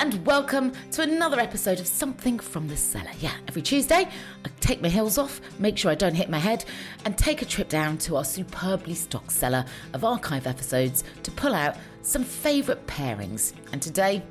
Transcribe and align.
and 0.00 0.24
welcome 0.24 0.72
to 0.90 1.02
another 1.02 1.38
episode 1.38 1.78
of 1.78 1.86
Something 1.86 2.38
from 2.38 2.66
the 2.66 2.76
Cellar. 2.76 3.10
Yeah, 3.20 3.34
every 3.46 3.60
Tuesday 3.60 4.08
I 4.44 4.48
take 4.58 4.80
my 4.80 4.88
heels 4.88 5.18
off, 5.18 5.42
make 5.58 5.76
sure 5.76 5.90
I 5.90 5.94
don't 5.94 6.14
hit 6.14 6.30
my 6.30 6.38
head, 6.38 6.64
and 7.04 7.18
take 7.18 7.42
a 7.42 7.44
trip 7.44 7.68
down 7.68 7.98
to 7.98 8.16
our 8.16 8.24
superbly 8.24 8.94
stocked 8.94 9.30
cellar 9.30 9.66
of 9.92 10.02
archive 10.02 10.46
episodes 10.46 11.04
to 11.22 11.30
pull 11.32 11.54
out 11.54 11.76
some 12.00 12.24
favourite 12.24 12.86
pairings. 12.86 13.52
And 13.72 13.82
today 13.82 14.22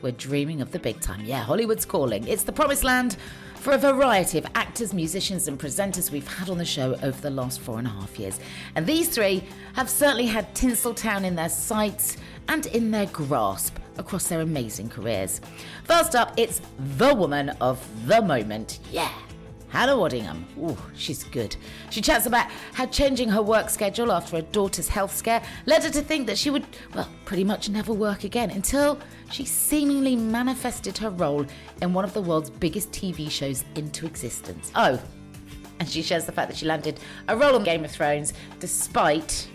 we're 0.00 0.12
dreaming 0.12 0.62
of 0.62 0.72
the 0.72 0.78
big 0.78 0.98
time. 1.02 1.22
Yeah, 1.26 1.42
Hollywood's 1.42 1.84
calling. 1.84 2.26
It's 2.26 2.44
the 2.44 2.52
promised 2.52 2.82
land 2.82 3.18
for 3.56 3.74
a 3.74 3.78
variety 3.78 4.38
of 4.38 4.46
actors, 4.54 4.94
musicians, 4.94 5.46
and 5.46 5.58
presenters 5.58 6.10
we've 6.10 6.26
had 6.26 6.48
on 6.48 6.56
the 6.56 6.64
show 6.64 6.94
over 7.02 7.20
the 7.20 7.28
last 7.28 7.60
four 7.60 7.78
and 7.78 7.86
a 7.86 7.90
half 7.90 8.18
years. 8.18 8.40
And 8.76 8.86
these 8.86 9.10
three 9.10 9.44
have 9.74 9.90
certainly 9.90 10.26
had 10.26 10.54
Tinseltown 10.54 11.24
in 11.24 11.34
their 11.34 11.50
sights 11.50 12.16
and 12.48 12.64
in 12.64 12.90
their 12.90 13.06
grasp 13.06 13.77
across 13.98 14.28
their 14.28 14.40
amazing 14.40 14.88
careers. 14.88 15.40
First 15.84 16.14
up, 16.14 16.32
it's 16.36 16.60
the 16.96 17.14
woman 17.14 17.50
of 17.60 17.84
the 18.06 18.22
moment. 18.22 18.78
Yeah. 18.90 19.12
Hannah 19.68 19.96
Waddingham. 19.96 20.44
Ooh, 20.58 20.76
she's 20.96 21.24
good. 21.24 21.54
She 21.90 22.00
chats 22.00 22.24
about 22.26 22.50
how 22.72 22.86
changing 22.86 23.28
her 23.28 23.42
work 23.42 23.68
schedule 23.68 24.10
after 24.10 24.36
her 24.36 24.42
daughter's 24.42 24.88
health 24.88 25.14
scare 25.14 25.42
led 25.66 25.84
her 25.84 25.90
to 25.90 26.00
think 26.00 26.26
that 26.26 26.38
she 26.38 26.48
would, 26.48 26.64
well, 26.94 27.08
pretty 27.26 27.44
much 27.44 27.68
never 27.68 27.92
work 27.92 28.24
again 28.24 28.50
until 28.50 28.98
she 29.30 29.44
seemingly 29.44 30.16
manifested 30.16 30.96
her 30.98 31.10
role 31.10 31.44
in 31.82 31.92
one 31.92 32.04
of 32.04 32.14
the 32.14 32.22
world's 32.22 32.48
biggest 32.48 32.90
TV 32.92 33.30
shows 33.30 33.64
into 33.74 34.06
existence. 34.06 34.72
Oh, 34.74 34.98
and 35.80 35.88
she 35.88 36.02
shares 36.02 36.24
the 36.24 36.32
fact 36.32 36.48
that 36.48 36.56
she 36.56 36.66
landed 36.66 36.98
a 37.28 37.36
role 37.36 37.54
on 37.54 37.62
Game 37.62 37.84
of 37.84 37.90
Thrones 37.90 38.32
despite 38.58 39.48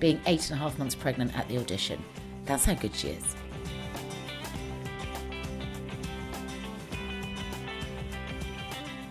being 0.00 0.20
eight 0.26 0.50
and 0.50 0.58
a 0.58 0.62
half 0.62 0.78
months 0.78 0.94
pregnant 0.94 1.36
at 1.36 1.46
the 1.48 1.58
audition. 1.58 2.02
That's 2.46 2.64
how 2.64 2.74
good 2.74 2.94
she 2.94 3.08
is. 3.08 3.36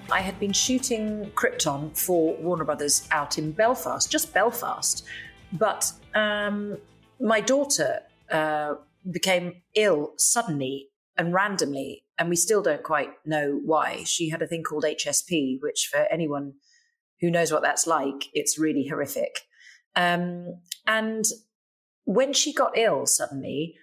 I 0.10 0.22
had 0.22 0.40
been 0.40 0.54
shooting 0.54 1.32
Krypton 1.36 1.96
for 1.98 2.36
Warner 2.38 2.64
Brothers 2.64 3.08
out 3.12 3.38
in 3.38 3.52
Belfast, 3.52 4.10
just 4.10 4.34
Belfast. 4.34 5.06
But 5.52 5.92
um, 6.16 6.78
my 7.20 7.42
daughter 7.42 8.02
uh, 8.32 8.76
became 9.12 9.62
ill 9.76 10.14
suddenly 10.18 10.90
and 11.18 11.34
randomly, 11.34 12.06
and 12.18 12.30
we 12.30 12.36
still 12.36 12.62
don't 12.62 12.84
quite 12.84 13.10
know 13.26 13.60
why. 13.66 14.04
She 14.06 14.30
had 14.30 14.42
a 14.42 14.48
thing 14.48 14.64
called 14.64 14.86
HSP, 14.86 15.58
which 15.62 15.90
for 15.92 16.06
anyone 16.12 16.54
who 17.20 17.30
knows 17.30 17.52
what 17.52 17.64
that's 17.64 17.88
like, 17.88 18.28
it's 18.34 18.58
really 18.58 18.88
horrific. 18.88 19.42
Um, 19.96 20.60
and 20.86 21.26
when 22.06 22.32
she 22.32 22.54
got 22.54 22.78
ill 22.78 23.06
suddenly, 23.06 23.76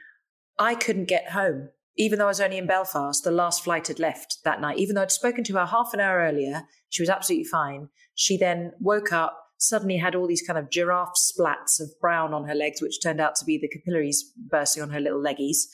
I 0.58 0.74
couldn't 0.74 1.06
get 1.06 1.30
home 1.30 1.70
even 1.96 2.18
though 2.18 2.26
I 2.26 2.28
was 2.28 2.40
only 2.40 2.58
in 2.58 2.66
Belfast, 2.66 3.22
the 3.22 3.30
last 3.30 3.62
flight 3.62 3.88
had 3.88 4.00
left 4.00 4.38
that 4.44 4.60
night. 4.60 4.78
Even 4.78 4.94
though 4.94 5.02
I'd 5.02 5.12
spoken 5.12 5.44
to 5.44 5.54
her 5.54 5.66
half 5.66 5.94
an 5.94 6.00
hour 6.00 6.18
earlier, 6.18 6.62
she 6.88 7.02
was 7.02 7.08
absolutely 7.08 7.44
fine. 7.44 7.88
She 8.14 8.36
then 8.36 8.72
woke 8.80 9.12
up, 9.12 9.38
suddenly 9.58 9.96
had 9.96 10.14
all 10.14 10.26
these 10.26 10.42
kind 10.42 10.58
of 10.58 10.70
giraffe 10.70 11.14
splats 11.14 11.80
of 11.80 11.88
brown 12.00 12.34
on 12.34 12.48
her 12.48 12.54
legs, 12.54 12.82
which 12.82 13.00
turned 13.02 13.20
out 13.20 13.36
to 13.36 13.44
be 13.44 13.58
the 13.58 13.68
capillaries 13.68 14.32
bursting 14.36 14.82
on 14.82 14.90
her 14.90 15.00
little 15.00 15.22
leggies, 15.22 15.66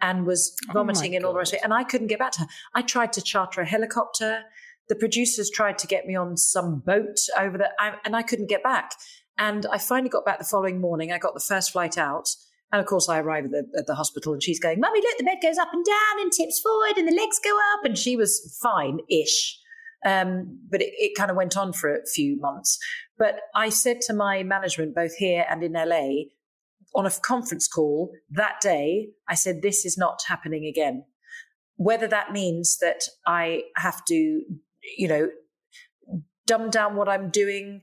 and 0.00 0.26
was 0.26 0.54
oh 0.68 0.72
vomiting 0.72 1.14
and 1.14 1.24
all 1.24 1.32
the 1.32 1.38
rest 1.38 1.52
of 1.52 1.58
it. 1.58 1.64
And 1.64 1.74
I 1.74 1.84
couldn't 1.84 2.08
get 2.08 2.18
back 2.18 2.32
to 2.32 2.40
her. 2.40 2.46
I 2.74 2.82
tried 2.82 3.12
to 3.14 3.22
charter 3.22 3.60
a 3.60 3.66
helicopter. 3.66 4.42
The 4.88 4.96
producers 4.96 5.50
tried 5.50 5.78
to 5.78 5.86
get 5.86 6.06
me 6.06 6.16
on 6.16 6.36
some 6.36 6.80
boat 6.80 7.18
over 7.38 7.58
there, 7.58 7.72
and 8.04 8.16
I 8.16 8.22
couldn't 8.22 8.48
get 8.48 8.62
back. 8.62 8.92
And 9.36 9.64
I 9.70 9.78
finally 9.78 10.08
got 10.08 10.24
back 10.24 10.38
the 10.38 10.44
following 10.44 10.80
morning. 10.80 11.12
I 11.12 11.18
got 11.18 11.34
the 11.34 11.40
first 11.40 11.70
flight 11.70 11.96
out. 11.96 12.28
And 12.70 12.80
of 12.80 12.86
course, 12.86 13.08
I 13.08 13.20
arrive 13.20 13.46
at 13.46 13.50
the, 13.50 13.66
at 13.78 13.86
the 13.86 13.94
hospital 13.94 14.32
and 14.32 14.42
she's 14.42 14.60
going, 14.60 14.80
Mummy, 14.80 15.00
look, 15.00 15.18
the 15.18 15.24
bed 15.24 15.38
goes 15.42 15.58
up 15.58 15.72
and 15.72 15.84
down 15.84 16.20
and 16.20 16.30
tips 16.30 16.60
forward 16.60 16.98
and 16.98 17.08
the 17.08 17.14
legs 17.14 17.40
go 17.42 17.56
up. 17.72 17.84
And 17.84 17.96
she 17.96 18.16
was 18.16 18.58
fine 18.62 18.98
ish. 19.10 19.58
Um, 20.04 20.60
but 20.70 20.82
it, 20.82 20.92
it 20.96 21.16
kind 21.16 21.30
of 21.30 21.36
went 21.36 21.56
on 21.56 21.72
for 21.72 21.94
a 21.94 22.06
few 22.06 22.38
months. 22.38 22.78
But 23.18 23.40
I 23.54 23.70
said 23.70 24.00
to 24.02 24.12
my 24.12 24.42
management, 24.42 24.94
both 24.94 25.16
here 25.16 25.46
and 25.48 25.62
in 25.62 25.72
LA, 25.72 26.26
on 26.94 27.06
a 27.06 27.10
conference 27.10 27.68
call 27.68 28.12
that 28.30 28.60
day, 28.60 29.08
I 29.28 29.34
said, 29.34 29.62
This 29.62 29.84
is 29.84 29.98
not 29.98 30.20
happening 30.26 30.66
again. 30.66 31.04
Whether 31.76 32.06
that 32.08 32.32
means 32.32 32.78
that 32.80 33.04
I 33.26 33.62
have 33.76 34.04
to, 34.06 34.14
you 34.96 35.08
know, 35.08 35.28
dumb 36.46 36.70
down 36.70 36.96
what 36.96 37.08
I'm 37.08 37.30
doing, 37.30 37.82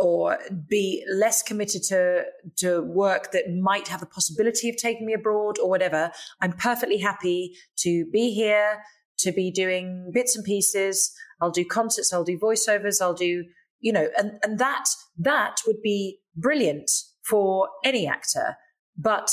or 0.00 0.38
be 0.68 1.04
less 1.12 1.42
committed 1.42 1.82
to 1.82 2.24
to 2.56 2.82
work 2.82 3.32
that 3.32 3.44
might 3.50 3.88
have 3.88 4.00
the 4.00 4.06
possibility 4.06 4.68
of 4.68 4.76
taking 4.76 5.06
me 5.06 5.12
abroad 5.12 5.58
or 5.58 5.68
whatever 5.68 6.10
i'm 6.40 6.52
perfectly 6.52 6.98
happy 6.98 7.56
to 7.76 8.04
be 8.12 8.32
here 8.32 8.80
to 9.20 9.32
be 9.32 9.50
doing 9.50 10.10
bits 10.12 10.34
and 10.34 10.44
pieces. 10.44 11.12
I'll 11.40 11.50
do 11.50 11.64
concerts 11.64 12.12
i'll 12.12 12.24
do 12.24 12.38
voiceovers 12.38 13.00
i'll 13.00 13.14
do 13.14 13.44
you 13.80 13.92
know 13.92 14.08
and 14.18 14.32
and 14.42 14.58
that 14.58 14.84
that 15.18 15.56
would 15.66 15.80
be 15.82 16.18
brilliant 16.36 16.90
for 17.22 17.68
any 17.84 18.06
actor. 18.06 18.56
But 18.96 19.30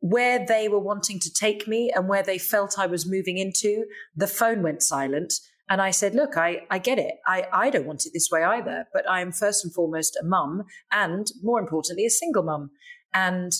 where 0.00 0.44
they 0.44 0.68
were 0.68 0.78
wanting 0.78 1.18
to 1.20 1.32
take 1.32 1.66
me 1.66 1.90
and 1.94 2.08
where 2.08 2.22
they 2.22 2.38
felt 2.38 2.78
i 2.78 2.86
was 2.86 3.04
moving 3.04 3.36
into 3.36 3.84
the 4.14 4.28
phone 4.28 4.62
went 4.62 4.80
silent 4.80 5.34
and 5.68 5.82
I 5.82 5.90
said, 5.90 6.14
look, 6.14 6.36
I, 6.36 6.62
I 6.70 6.78
get 6.78 6.98
it. 6.98 7.16
I, 7.26 7.46
I 7.52 7.70
don't 7.70 7.86
want 7.86 8.06
it 8.06 8.12
this 8.14 8.30
way 8.30 8.42
either, 8.42 8.86
but 8.92 9.08
I 9.08 9.20
am 9.20 9.32
first 9.32 9.64
and 9.64 9.74
foremost 9.74 10.18
a 10.20 10.24
mum 10.24 10.64
and 10.90 11.26
more 11.42 11.60
importantly, 11.60 12.06
a 12.06 12.10
single 12.10 12.42
mum. 12.42 12.70
And 13.12 13.52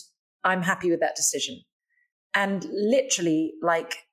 I'm 0.43 0.63
happy 0.63 0.91
with 0.91 1.01
that 1.01 1.17
decision. 1.17 1.63
And 2.35 2.67
literally, 2.71 3.55
like 3.63 4.07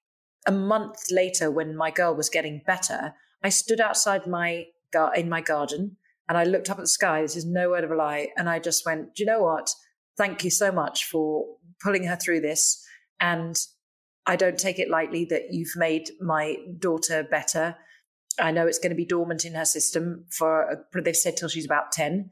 a 0.45 0.51
month 0.51 0.97
later, 1.09 1.49
when 1.49 1.75
my 1.75 1.91
girl 1.91 2.15
was 2.15 2.29
getting 2.29 2.61
better, 2.65 3.13
I 3.43 3.49
stood 3.49 3.79
outside 3.79 4.27
my 4.27 4.65
gar- 4.91 5.15
in 5.15 5.29
my 5.29 5.41
garden 5.41 5.97
and 6.27 6.37
I 6.37 6.43
looked 6.43 6.69
up 6.69 6.77
at 6.77 6.83
the 6.83 6.87
sky. 6.87 7.21
This 7.21 7.35
is 7.35 7.45
no 7.45 7.69
word 7.69 7.83
of 7.83 7.91
a 7.91 7.95
lie. 7.95 8.29
And 8.35 8.49
I 8.49 8.59
just 8.59 8.85
went, 8.85 9.15
Do 9.15 9.23
you 9.23 9.27
know 9.27 9.41
what? 9.41 9.69
Thank 10.17 10.43
you 10.43 10.49
so 10.49 10.71
much 10.71 11.05
for 11.05 11.45
pulling 11.83 12.05
her 12.05 12.15
through 12.15 12.41
this. 12.41 12.83
And 13.19 13.55
I 14.27 14.35
don't 14.35 14.57
take 14.57 14.79
it 14.79 14.89
lightly 14.89 15.25
that 15.25 15.51
you've 15.51 15.75
made 15.75 16.09
my 16.19 16.57
daughter 16.79 17.23
better. 17.23 17.75
I 18.39 18.51
know 18.51 18.67
it's 18.67 18.79
going 18.79 18.89
to 18.89 18.95
be 18.95 19.05
dormant 19.05 19.45
in 19.45 19.53
her 19.53 19.65
system 19.65 20.25
for, 20.29 20.85
they've 20.93 21.15
said 21.15 21.37
till 21.37 21.49
she's 21.49 21.65
about 21.65 21.91
10. 21.91 22.31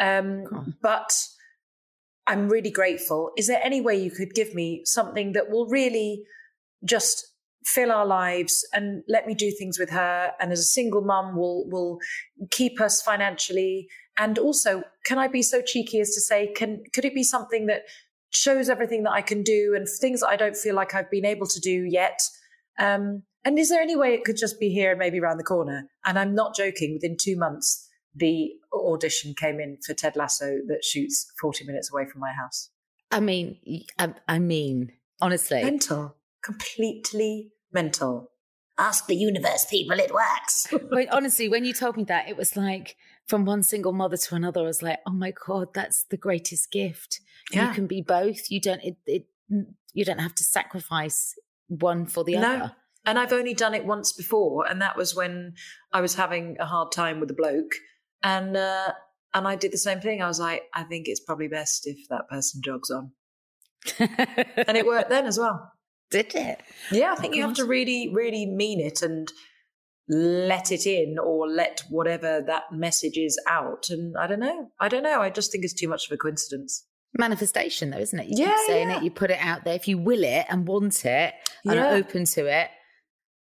Um, 0.00 0.76
but 0.80 1.10
I'm 2.26 2.48
really 2.48 2.70
grateful. 2.70 3.30
Is 3.36 3.46
there 3.46 3.60
any 3.62 3.80
way 3.80 3.96
you 3.96 4.10
could 4.10 4.34
give 4.34 4.54
me 4.54 4.82
something 4.84 5.32
that 5.32 5.50
will 5.50 5.66
really 5.66 6.22
just 6.84 7.34
fill 7.64 7.90
our 7.90 8.06
lives 8.06 8.66
and 8.72 9.02
let 9.08 9.26
me 9.26 9.34
do 9.34 9.50
things 9.50 9.78
with 9.78 9.90
her 9.90 10.32
and 10.38 10.52
as 10.52 10.60
a 10.60 10.64
single 10.64 11.00
mum 11.00 11.34
will 11.34 11.64
will 11.70 11.98
keep 12.50 12.78
us 12.78 13.00
financially 13.00 13.88
and 14.18 14.38
also 14.38 14.82
can 15.06 15.18
i 15.18 15.26
be 15.26 15.42
so 15.42 15.62
cheeky 15.62 15.98
as 15.98 16.10
to 16.10 16.20
say 16.20 16.52
can 16.54 16.82
could 16.92 17.06
it 17.06 17.14
be 17.14 17.22
something 17.22 17.64
that 17.64 17.82
shows 18.34 18.68
everything 18.68 19.02
that 19.02 19.12
i 19.12 19.22
can 19.22 19.42
do 19.42 19.74
and 19.76 19.86
things 20.00 20.20
that 20.20 20.28
i 20.28 20.36
don't 20.36 20.56
feel 20.56 20.74
like 20.74 20.94
i've 20.94 21.10
been 21.10 21.24
able 21.24 21.46
to 21.46 21.60
do 21.60 21.86
yet 21.88 22.20
um, 22.78 23.22
and 23.44 23.58
is 23.58 23.68
there 23.68 23.80
any 23.80 23.94
way 23.94 24.14
it 24.14 24.24
could 24.24 24.36
just 24.36 24.58
be 24.58 24.68
here 24.70 24.90
and 24.90 24.98
maybe 24.98 25.20
around 25.20 25.38
the 25.38 25.44
corner 25.44 25.88
and 26.04 26.18
i'm 26.18 26.34
not 26.34 26.54
joking 26.54 26.94
within 26.94 27.16
two 27.18 27.36
months 27.36 27.88
the 28.14 28.50
audition 28.72 29.34
came 29.36 29.60
in 29.60 29.78
for 29.86 29.94
ted 29.94 30.16
lasso 30.16 30.58
that 30.66 30.84
shoots 30.84 31.26
40 31.40 31.64
minutes 31.64 31.90
away 31.92 32.06
from 32.06 32.20
my 32.20 32.32
house 32.32 32.70
I 33.12 33.20
mean, 33.20 33.84
I, 33.96 34.12
I 34.26 34.40
mean, 34.40 34.90
honestly, 35.20 35.62
mental 35.62 36.16
completely 36.44 37.50
mental. 37.72 38.30
Ask 38.76 39.06
the 39.06 39.14
universe, 39.14 39.66
people, 39.70 39.98
it 39.98 40.12
works. 40.12 40.66
Honestly, 41.12 41.48
when 41.48 41.64
you 41.64 41.72
told 41.72 41.96
me 41.96 42.02
that, 42.04 42.28
it 42.28 42.36
was 42.36 42.56
like 42.56 42.96
from 43.26 43.44
one 43.44 43.62
single 43.62 43.92
mother 43.92 44.16
to 44.16 44.34
another. 44.34 44.60
I 44.60 44.64
was 44.64 44.82
like, 44.82 44.98
oh 45.06 45.12
my 45.12 45.32
god, 45.46 45.68
that's 45.72 46.04
the 46.10 46.16
greatest 46.16 46.72
gift. 46.72 47.20
Yeah. 47.52 47.68
You 47.68 47.74
can 47.74 47.86
be 47.86 48.02
both. 48.02 48.50
You 48.50 48.60
don't. 48.60 48.82
It, 48.82 48.96
it. 49.06 49.26
You 49.92 50.04
don't 50.04 50.20
have 50.20 50.34
to 50.34 50.44
sacrifice 50.44 51.34
one 51.68 52.06
for 52.06 52.24
the 52.24 52.36
no. 52.36 52.54
other. 52.54 52.72
And 53.06 53.18
I've 53.18 53.32
only 53.32 53.52
done 53.52 53.74
it 53.74 53.84
once 53.84 54.12
before, 54.12 54.66
and 54.66 54.80
that 54.80 54.96
was 54.96 55.14
when 55.14 55.54
I 55.92 56.00
was 56.00 56.14
having 56.14 56.56
a 56.58 56.64
hard 56.64 56.90
time 56.90 57.20
with 57.20 57.30
a 57.30 57.34
bloke, 57.34 57.72
and 58.22 58.56
uh, 58.56 58.92
and 59.34 59.46
I 59.46 59.56
did 59.56 59.72
the 59.72 59.78
same 59.78 60.00
thing. 60.00 60.22
I 60.22 60.26
was 60.26 60.40
like, 60.40 60.62
I 60.72 60.84
think 60.84 61.06
it's 61.06 61.20
probably 61.20 61.48
best 61.48 61.86
if 61.86 61.98
that 62.08 62.28
person 62.30 62.62
jogs 62.64 62.90
on, 62.90 63.12
and 63.98 64.76
it 64.76 64.86
worked 64.86 65.10
then 65.10 65.26
as 65.26 65.38
well. 65.38 65.70
Did 66.10 66.34
it? 66.34 66.60
Yeah, 66.90 67.12
I 67.12 67.20
think 67.20 67.34
you 67.34 67.42
have 67.42 67.56
to 67.56 67.64
really, 67.64 68.08
really 68.12 68.46
mean 68.46 68.80
it 68.80 69.02
and 69.02 69.30
let 70.08 70.70
it 70.70 70.86
in 70.86 71.18
or 71.18 71.48
let 71.48 71.82
whatever 71.88 72.40
that 72.42 72.64
message 72.72 73.16
is 73.16 73.38
out. 73.48 73.86
And 73.88 74.14
I 74.16 74.26
don't 74.26 74.40
know. 74.40 74.68
I 74.78 74.88
don't 74.88 75.02
know. 75.02 75.20
I 75.20 75.30
just 75.30 75.50
think 75.50 75.64
it's 75.64 75.74
too 75.74 75.88
much 75.88 76.06
of 76.06 76.14
a 76.14 76.16
coincidence. 76.16 76.86
Manifestation, 77.16 77.90
though, 77.90 77.98
isn't 77.98 78.18
it? 78.18 78.26
You 78.28 78.44
yeah, 78.44 78.46
keep 78.48 78.66
saying 78.66 78.90
yeah. 78.90 78.98
it, 78.98 79.04
you 79.04 79.10
put 79.10 79.30
it 79.30 79.38
out 79.40 79.64
there. 79.64 79.74
If 79.74 79.86
you 79.88 79.98
will 79.98 80.24
it 80.24 80.46
and 80.48 80.66
want 80.66 81.04
it 81.04 81.34
and 81.64 81.74
yeah. 81.74 81.86
are 81.86 81.94
open 81.94 82.24
to 82.24 82.46
it, 82.46 82.70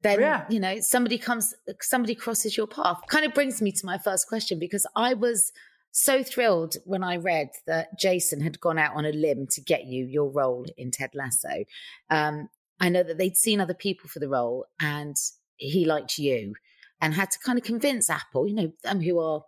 then 0.01 0.19
yeah. 0.21 0.45
you 0.49 0.59
know 0.59 0.79
somebody 0.79 1.17
comes, 1.17 1.53
somebody 1.81 2.15
crosses 2.15 2.57
your 2.57 2.67
path. 2.67 3.01
Kind 3.09 3.25
of 3.25 3.33
brings 3.33 3.61
me 3.61 3.71
to 3.71 3.85
my 3.85 3.97
first 3.97 4.27
question 4.27 4.59
because 4.59 4.85
I 4.95 5.13
was 5.13 5.51
so 5.91 6.23
thrilled 6.23 6.77
when 6.85 7.03
I 7.03 7.17
read 7.17 7.49
that 7.67 7.99
Jason 7.99 8.41
had 8.41 8.59
gone 8.59 8.77
out 8.77 8.95
on 8.95 9.05
a 9.05 9.11
limb 9.11 9.47
to 9.51 9.61
get 9.61 9.85
you 9.85 10.05
your 10.05 10.29
role 10.29 10.65
in 10.77 10.91
Ted 10.91 11.11
Lasso. 11.13 11.65
Um, 12.09 12.49
I 12.79 12.89
know 12.89 13.03
that 13.03 13.17
they'd 13.17 13.37
seen 13.37 13.59
other 13.59 13.73
people 13.73 14.09
for 14.09 14.19
the 14.19 14.29
role 14.29 14.65
and 14.79 15.15
he 15.57 15.85
liked 15.85 16.17
you 16.17 16.53
and 17.01 17.13
had 17.13 17.31
to 17.31 17.39
kind 17.39 17.57
of 17.57 17.63
convince 17.63 18.09
Apple, 18.09 18.47
you 18.47 18.55
know, 18.55 18.71
them 18.83 19.01
who 19.01 19.19
are, 19.19 19.43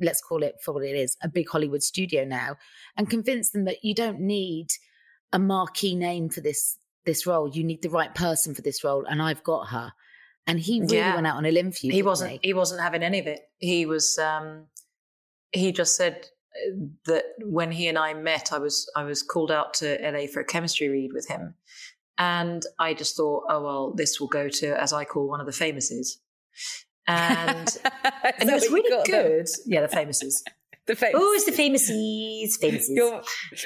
let's 0.00 0.20
call 0.20 0.42
it 0.42 0.56
for 0.62 0.72
what 0.72 0.84
it 0.84 0.96
is, 0.96 1.16
a 1.22 1.28
big 1.28 1.48
Hollywood 1.48 1.82
studio 1.82 2.24
now, 2.24 2.56
and 2.96 3.10
convince 3.10 3.50
them 3.50 3.64
that 3.64 3.84
you 3.84 3.94
don't 3.94 4.20
need 4.20 4.68
a 5.32 5.38
marquee 5.38 5.94
name 5.94 6.28
for 6.28 6.40
this 6.40 6.78
this 7.04 7.26
role. 7.26 7.48
You 7.48 7.64
need 7.64 7.82
the 7.82 7.90
right 7.90 8.14
person 8.14 8.54
for 8.54 8.62
this 8.62 8.82
role, 8.84 9.04
and 9.04 9.20
I've 9.22 9.42
got 9.42 9.68
her. 9.68 9.92
And 10.46 10.60
he 10.60 10.80
really 10.80 10.98
yeah. 10.98 11.14
went 11.14 11.26
out 11.26 11.36
on 11.36 11.46
a 11.46 11.50
limb 11.50 11.72
for 11.72 11.86
you. 11.86 11.92
He 11.92 12.02
wasn't. 12.02 12.32
He? 12.32 12.40
he 12.42 12.54
wasn't 12.54 12.82
having 12.82 13.02
any 13.02 13.18
of 13.18 13.26
it. 13.26 13.40
He 13.58 13.86
was. 13.86 14.18
um 14.18 14.66
He 15.52 15.72
just 15.72 15.96
said 15.96 16.26
uh, 16.54 16.86
that 17.06 17.24
when 17.42 17.72
he 17.72 17.88
and 17.88 17.98
I 17.98 18.14
met, 18.14 18.52
I 18.52 18.58
was 18.58 18.90
I 18.96 19.04
was 19.04 19.22
called 19.22 19.50
out 19.50 19.74
to 19.74 19.98
LA 20.02 20.26
for 20.26 20.40
a 20.40 20.44
chemistry 20.44 20.88
read 20.88 21.12
with 21.12 21.28
him, 21.28 21.54
and 22.18 22.62
I 22.78 22.94
just 22.94 23.16
thought, 23.16 23.44
oh, 23.48 23.62
well, 23.62 23.92
this 23.92 24.20
will 24.20 24.28
go 24.28 24.48
to, 24.48 24.80
as 24.80 24.92
I 24.92 25.04
call 25.04 25.28
one 25.28 25.40
of 25.40 25.46
the 25.46 25.52
famouses. 25.52 26.18
And, 27.06 27.68
and 28.38 28.50
it 28.50 28.54
was 28.54 28.68
really 28.70 29.04
good. 29.06 29.46
Them? 29.46 29.62
Yeah, 29.66 29.86
the 29.86 29.94
famouses. 29.94 30.42
the 30.86 30.94
famous. 30.94 31.14
Oh, 31.18 31.32
it's 31.34 31.44
the 31.44 31.52
famousies, 31.52 32.58
famousies. 32.60 32.84
You're, 32.90 33.22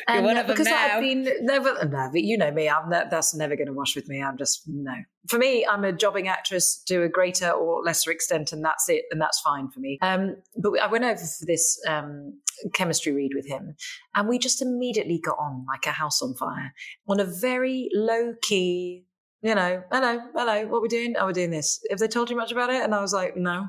you're 0.09 0.23
one 0.23 0.37
of 0.37 0.47
them 0.47 0.55
because 0.55 0.67
now. 0.67 0.97
I've 0.97 1.01
been 1.01 1.29
never, 1.41 1.85
no, 1.85 2.11
but 2.13 2.23
you 2.23 2.39
know 2.39 2.51
me. 2.53 2.69
I'm 2.69 2.89
ne- 2.89 3.05
that's 3.11 3.35
never 3.35 3.57
going 3.57 3.67
to 3.67 3.73
wash 3.73 3.97
with 3.97 4.09
me. 4.09 4.23
I'm 4.23 4.37
just 4.37 4.63
no. 4.67 4.93
For 5.29 5.39
me, 5.39 5.67
I'm 5.67 5.85
a 5.85 5.93
jobbing 5.93 6.29
actress 6.29 6.81
to 6.87 7.03
a 7.03 7.09
greater 7.09 7.51
or 7.51 7.83
lesser 7.83 8.11
extent, 8.11 8.53
and 8.53 8.65
that's 8.65 8.89
it, 8.89 9.05
and 9.11 9.21
that's 9.21 9.41
fine 9.41 9.69
for 9.71 9.81
me. 9.81 9.99
Um, 10.01 10.37
but 10.57 10.79
I 10.81 10.87
went 10.87 11.05
over 11.05 11.17
for 11.17 11.45
this 11.45 11.81
um, 11.89 12.41
chemistry 12.73 13.13
read 13.13 13.33
with 13.35 13.49
him, 13.49 13.75
and 14.15 14.29
we 14.29 14.39
just 14.39 14.63
immediately 14.63 15.19
got 15.19 15.39
on 15.39 15.65
like 15.67 15.87
a 15.87 15.93
house 15.93 16.23
on 16.23 16.35
fire 16.35 16.73
on 17.09 17.19
a 17.19 17.25
very 17.25 17.89
low 17.93 18.35
key. 18.43 19.05
You 19.41 19.55
know, 19.55 19.85
hello, 19.93 20.19
hello, 20.35 20.67
what 20.67 20.83
we 20.83 20.89
doing? 20.89 21.15
Oh, 21.17 21.27
we're 21.27 21.33
doing 21.33 21.53
this. 21.53 21.79
Have 21.91 22.01
they 22.01 22.09
told 22.09 22.29
you 22.29 22.37
much 22.37 22.51
about 22.51 22.71
it? 22.71 22.83
And 22.83 22.93
I 22.93 23.01
was 23.01 23.13
like, 23.13 23.37
no. 23.37 23.67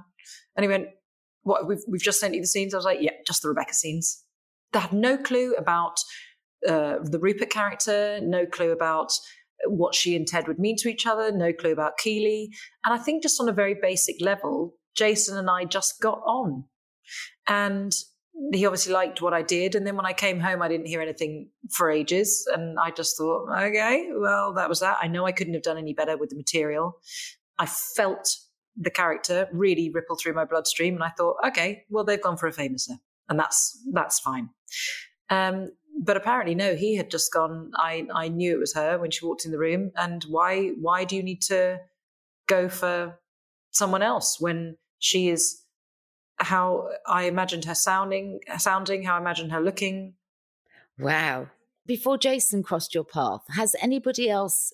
And 0.55 0.63
he 0.63 0.67
went, 0.67 0.87
what 1.43 1.67
we've 1.67 1.83
we've 1.87 2.01
just 2.01 2.19
sent 2.19 2.33
you 2.33 2.41
the 2.41 2.47
scenes. 2.47 2.73
I 2.73 2.77
was 2.77 2.85
like, 2.85 3.01
yeah, 3.01 3.11
just 3.27 3.43
the 3.43 3.49
Rebecca 3.49 3.75
scenes. 3.75 4.23
They 4.73 4.79
had 4.79 4.93
no 4.93 5.15
clue 5.15 5.53
about 5.59 5.99
uh, 6.67 6.95
the 7.03 7.19
Rupert 7.19 7.51
character, 7.51 8.19
no 8.23 8.47
clue 8.47 8.71
about 8.71 9.11
what 9.67 9.93
she 9.93 10.15
and 10.15 10.25
Ted 10.25 10.47
would 10.47 10.57
mean 10.57 10.75
to 10.77 10.89
each 10.89 11.05
other, 11.05 11.31
no 11.31 11.53
clue 11.53 11.71
about 11.71 11.99
Keeley. 11.99 12.49
And 12.83 12.93
I 12.93 12.97
think 12.97 13.21
just 13.21 13.39
on 13.39 13.47
a 13.47 13.53
very 13.53 13.75
basic 13.79 14.15
level, 14.21 14.73
Jason 14.95 15.37
and 15.37 15.51
I 15.51 15.65
just 15.65 16.01
got 16.01 16.19
on. 16.25 16.63
And 17.47 17.91
he 18.53 18.65
obviously 18.65 18.93
liked 18.93 19.21
what 19.21 19.33
I 19.33 19.41
did. 19.41 19.75
And 19.75 19.85
then 19.85 19.95
when 19.95 20.05
I 20.05 20.13
came 20.13 20.39
home, 20.39 20.61
I 20.61 20.67
didn't 20.67 20.87
hear 20.87 21.01
anything 21.01 21.49
for 21.71 21.91
ages. 21.91 22.47
And 22.53 22.79
I 22.79 22.91
just 22.91 23.17
thought, 23.17 23.49
okay, 23.51 24.09
well, 24.13 24.53
that 24.53 24.69
was 24.69 24.79
that. 24.79 24.97
I 25.01 25.07
know 25.07 25.25
I 25.25 25.31
couldn't 25.31 25.53
have 25.53 25.63
done 25.63 25.77
any 25.77 25.93
better 25.93 26.17
with 26.17 26.29
the 26.29 26.35
material. 26.35 26.99
I 27.57 27.65
felt 27.65 28.29
the 28.75 28.89
character 28.89 29.49
really 29.51 29.89
ripple 29.89 30.15
through 30.15 30.33
my 30.33 30.45
bloodstream. 30.45 30.95
And 30.95 31.03
I 31.03 31.09
thought, 31.09 31.35
okay, 31.47 31.83
well, 31.89 32.03
they've 32.03 32.21
gone 32.21 32.37
for 32.37 32.47
a 32.47 32.53
famouser, 32.53 32.97
and 33.27 33.37
that's 33.37 33.77
that's 33.91 34.19
fine. 34.19 34.49
Um, 35.29 35.71
but 36.01 36.15
apparently, 36.15 36.55
no, 36.55 36.75
he 36.75 36.95
had 36.95 37.11
just 37.11 37.33
gone. 37.33 37.71
I 37.75 38.07
I 38.13 38.29
knew 38.29 38.53
it 38.55 38.59
was 38.59 38.73
her 38.73 38.97
when 38.97 39.11
she 39.11 39.25
walked 39.25 39.45
in 39.45 39.51
the 39.51 39.59
room. 39.59 39.91
And 39.95 40.23
why 40.29 40.69
why 40.79 41.03
do 41.03 41.15
you 41.15 41.23
need 41.23 41.41
to 41.43 41.79
go 42.47 42.69
for 42.69 43.19
someone 43.71 44.01
else 44.01 44.37
when 44.39 44.77
she 44.99 45.29
is 45.29 45.61
how 46.39 46.89
I 47.05 47.23
imagined 47.23 47.65
her 47.65 47.75
sounding, 47.75 48.39
sounding, 48.57 49.03
how 49.03 49.15
I 49.15 49.19
imagined 49.19 49.51
her 49.51 49.61
looking. 49.61 50.15
Wow. 50.97 51.47
Before 51.85 52.17
Jason 52.17 52.63
crossed 52.63 52.93
your 52.93 53.03
path, 53.03 53.41
has 53.49 53.75
anybody 53.81 54.29
else 54.29 54.73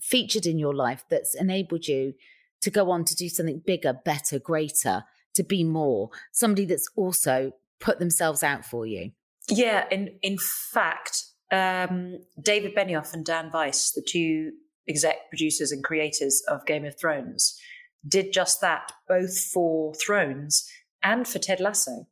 featured 0.00 0.46
in 0.46 0.58
your 0.58 0.74
life 0.74 1.04
that's 1.10 1.34
enabled 1.34 1.88
you 1.88 2.14
to 2.62 2.70
go 2.70 2.90
on 2.90 3.04
to 3.04 3.14
do 3.14 3.28
something 3.28 3.62
bigger, 3.64 3.92
better, 3.92 4.38
greater, 4.38 5.04
to 5.34 5.42
be 5.42 5.64
more, 5.64 6.10
somebody 6.32 6.64
that's 6.64 6.88
also 6.96 7.52
put 7.80 7.98
themselves 7.98 8.42
out 8.42 8.64
for 8.64 8.86
you. 8.86 9.12
Yeah, 9.48 9.84
in 9.90 10.18
in 10.22 10.38
fact, 10.72 11.24
um, 11.52 12.18
David 12.40 12.74
Benioff 12.74 13.12
and 13.12 13.24
Dan 13.24 13.50
Weiss, 13.52 13.92
the 13.92 14.02
two 14.02 14.52
exec 14.88 15.28
producers 15.28 15.72
and 15.72 15.84
creators 15.84 16.42
of 16.48 16.64
Game 16.66 16.84
of 16.84 16.98
Thrones, 16.98 17.60
did 18.06 18.32
just 18.32 18.60
that, 18.60 18.92
both 19.08 19.38
for 19.38 19.94
Thrones 19.94 20.68
and 21.02 21.26
for 21.26 21.38
Ted 21.38 21.60
Lasso. 21.60 22.06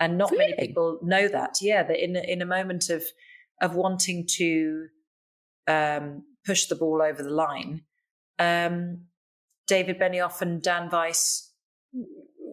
And 0.00 0.18
not 0.18 0.30
really? 0.30 0.50
many 0.50 0.66
people 0.66 0.98
know 1.02 1.28
that. 1.28 1.56
Yeah, 1.60 1.84
that 1.84 2.02
in 2.02 2.16
in 2.16 2.42
a 2.42 2.46
moment 2.46 2.90
of 2.90 3.04
of 3.62 3.76
wanting 3.76 4.26
to 4.36 4.86
um, 5.68 6.24
push 6.44 6.66
the 6.66 6.74
ball 6.74 7.00
over 7.00 7.22
the 7.22 7.30
line, 7.30 7.82
um, 8.38 9.02
David 9.68 10.00
Benioff 10.00 10.42
and 10.42 10.60
Dan 10.60 10.90
Weiss 10.90 11.52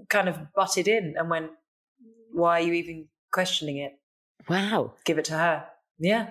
kind 0.10 0.30
of 0.30 0.54
butted 0.54 0.88
in 0.88 1.16
and 1.18 1.30
went, 1.32 1.50
"Why 2.32 2.60
are 2.60 2.64
you 2.64 2.74
even 2.74 3.08
questioning 3.32 3.78
it? 3.78 3.94
Wow, 4.48 4.94
give 5.04 5.18
it 5.18 5.26
to 5.26 5.34
her." 5.34 5.66
Yeah. 5.98 6.30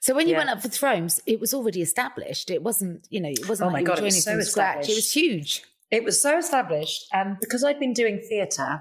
So 0.00 0.14
when 0.14 0.26
you 0.26 0.32
yeah. 0.32 0.38
went 0.38 0.50
up 0.50 0.62
for 0.62 0.68
Thrones, 0.68 1.20
it 1.26 1.40
was 1.40 1.54
already 1.54 1.82
established. 1.82 2.50
It 2.50 2.62
wasn't, 2.62 3.06
you 3.10 3.20
know, 3.20 3.28
it 3.28 3.48
wasn't. 3.48 3.70
Oh 3.70 3.72
like 3.72 3.84
my 3.84 3.86
god, 3.86 3.98
it 3.98 4.04
was 4.04 4.22
so 4.22 4.40
scratch. 4.40 4.88
It 4.88 4.96
was 4.96 5.12
huge. 5.12 5.62
It 5.90 6.04
was 6.04 6.20
so 6.20 6.38
established, 6.38 7.06
and 7.12 7.36
because 7.40 7.62
I'd 7.62 7.78
been 7.78 7.92
doing 7.92 8.20
theatre, 8.28 8.80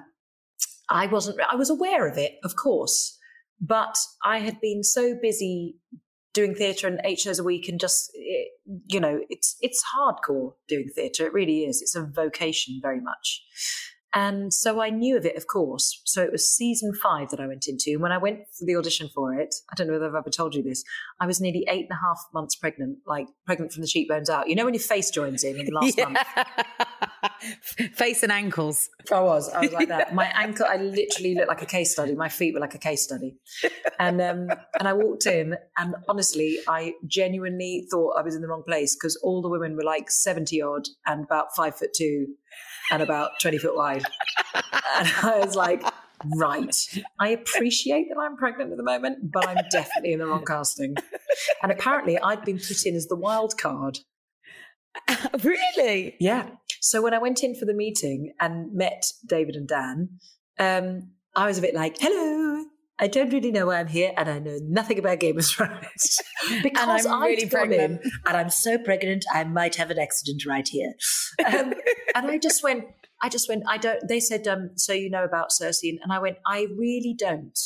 I 0.89 1.07
wasn't. 1.07 1.39
I 1.51 1.55
was 1.55 1.69
aware 1.69 2.07
of 2.07 2.17
it, 2.17 2.33
of 2.43 2.55
course, 2.55 3.17
but 3.59 3.97
I 4.23 4.39
had 4.39 4.59
been 4.59 4.83
so 4.83 5.15
busy 5.21 5.77
doing 6.33 6.55
theatre 6.55 6.87
and 6.87 6.99
eight 7.03 7.19
shows 7.19 7.39
a 7.39 7.43
week 7.43 7.69
and 7.69 7.79
just 7.79 8.11
it, 8.15 8.49
you 8.87 8.99
know 8.99 9.21
it's 9.29 9.55
it's 9.61 9.83
hardcore 9.95 10.53
doing 10.67 10.89
theatre 10.95 11.25
it 11.27 11.33
really 11.33 11.59
is 11.59 11.81
it's 11.81 11.95
a 11.95 12.03
vocation 12.03 12.79
very 12.81 12.99
much 12.99 13.43
and 14.13 14.53
so 14.53 14.79
I 14.79 14.89
knew 14.89 15.17
of 15.17 15.25
it, 15.25 15.35
of 15.35 15.47
course. 15.47 16.01
So 16.05 16.21
it 16.21 16.31
was 16.31 16.47
season 16.47 16.93
five 16.93 17.29
that 17.29 17.39
I 17.39 17.47
went 17.47 17.67
into. 17.67 17.91
And 17.93 18.01
when 18.01 18.11
I 18.11 18.19
went 18.19 18.41
for 18.57 18.65
the 18.65 18.75
audition 18.75 19.09
for 19.13 19.33
it, 19.33 19.55
I 19.71 19.75
don't 19.75 19.87
know 19.87 19.93
whether 19.93 20.07
I've 20.07 20.15
ever 20.15 20.29
told 20.29 20.53
you 20.53 20.61
this, 20.61 20.83
I 21.19 21.25
was 21.25 21.41
nearly 21.41 21.65
eight 21.67 21.87
and 21.89 21.97
a 21.97 22.05
half 22.05 22.19
months 22.33 22.55
pregnant, 22.55 22.99
like 23.07 23.27
pregnant 23.45 23.73
from 23.73 23.81
the 23.81 23.87
cheekbones 23.87 24.29
out. 24.29 24.49
You 24.49 24.55
know 24.55 24.65
when 24.65 24.75
your 24.75 24.83
face 24.83 25.09
joins 25.09 25.43
in 25.43 25.59
in 25.59 25.65
the 25.65 25.71
last 25.71 25.97
month? 25.97 26.17
Face 27.95 28.23
and 28.23 28.31
ankles. 28.31 28.89
I 29.11 29.19
was. 29.19 29.49
I 29.49 29.61
was 29.61 29.71
like 29.73 29.87
that. 29.89 30.13
My 30.13 30.25
ankle, 30.35 30.65
I 30.69 30.77
literally 30.77 31.35
looked 31.35 31.49
like 31.49 31.61
a 31.61 31.65
case 31.65 31.91
study. 31.91 32.15
My 32.15 32.29
feet 32.29 32.53
were 32.53 32.59
like 32.59 32.75
a 32.75 32.79
case 32.79 33.03
study. 33.03 33.35
And 33.99 34.21
um, 34.21 34.47
and 34.79 34.87
I 34.87 34.93
walked 34.93 35.25
in, 35.25 35.55
and 35.77 35.95
honestly, 36.07 36.59
I 36.67 36.93
genuinely 37.05 37.87
thought 37.91 38.15
I 38.17 38.21
was 38.21 38.35
in 38.35 38.41
the 38.41 38.47
wrong 38.47 38.63
place 38.65 38.95
because 38.95 39.15
all 39.17 39.41
the 39.41 39.49
women 39.49 39.75
were 39.75 39.83
like 39.83 40.09
70 40.09 40.61
odd 40.61 40.87
and 41.05 41.23
about 41.25 41.55
five 41.55 41.75
foot 41.77 41.93
two 41.95 42.27
and 42.91 43.01
about 43.01 43.31
20 43.41 43.57
foot 43.57 43.75
wide. 43.75 44.03
and 44.53 45.07
I 45.23 45.39
was 45.43 45.55
like, 45.55 45.83
right, 46.35 46.75
I 47.19 47.29
appreciate 47.29 48.07
that 48.09 48.19
I'm 48.19 48.37
pregnant 48.37 48.71
at 48.71 48.77
the 48.77 48.83
moment, 48.83 49.31
but 49.31 49.47
I'm 49.47 49.63
definitely 49.71 50.13
in 50.13 50.19
the 50.19 50.27
wrong 50.27 50.45
casting. 50.45 50.95
And 51.61 51.71
apparently, 51.71 52.19
I'd 52.19 52.45
been 52.45 52.57
put 52.57 52.85
in 52.85 52.95
as 52.95 53.07
the 53.07 53.15
wild 53.15 53.57
card. 53.57 53.99
really? 55.43 56.15
Yeah. 56.19 56.49
So 56.81 57.01
when 57.01 57.13
I 57.13 57.19
went 57.19 57.43
in 57.43 57.55
for 57.55 57.65
the 57.65 57.73
meeting 57.73 58.33
and 58.39 58.73
met 58.73 59.05
David 59.25 59.55
and 59.55 59.67
Dan, 59.67 60.19
um, 60.59 61.11
I 61.35 61.47
was 61.47 61.57
a 61.57 61.61
bit 61.61 61.73
like, 61.73 61.97
hello. 61.99 62.65
I 63.03 63.07
don't 63.07 63.33
really 63.33 63.51
know 63.51 63.65
why 63.65 63.81
I'm 63.81 63.87
here, 63.87 64.13
and 64.15 64.29
I 64.29 64.39
know 64.39 64.59
nothing 64.61 64.97
about 64.97 65.19
Game 65.19 65.37
of 65.37 65.45
Thrones 65.45 66.21
because 66.63 67.05
I'm 67.05 67.21
really 67.21 67.49
pregnant. 67.49 68.01
in, 68.01 68.11
and 68.25 68.37
I'm 68.37 68.49
so 68.49 68.77
pregnant, 68.77 69.25
I 69.33 69.43
might 69.43 69.75
have 69.75 69.91
an 69.91 69.99
accident 69.99 70.45
right 70.45 70.65
here. 70.65 70.93
Um, 71.45 71.73
and 72.15 72.31
I 72.31 72.37
just 72.37 72.63
went, 72.63 72.85
I 73.21 73.27
just 73.27 73.49
went, 73.49 73.63
I 73.67 73.77
don't. 73.77 73.99
They 74.07 74.21
said, 74.21 74.47
um, 74.47 74.69
so 74.77 74.93
you 74.93 75.09
know 75.09 75.25
about 75.25 75.49
Cersei, 75.49 75.97
and 76.01 76.13
I 76.13 76.19
went, 76.19 76.37
I 76.47 76.67
really 76.77 77.13
don't. 77.13 77.59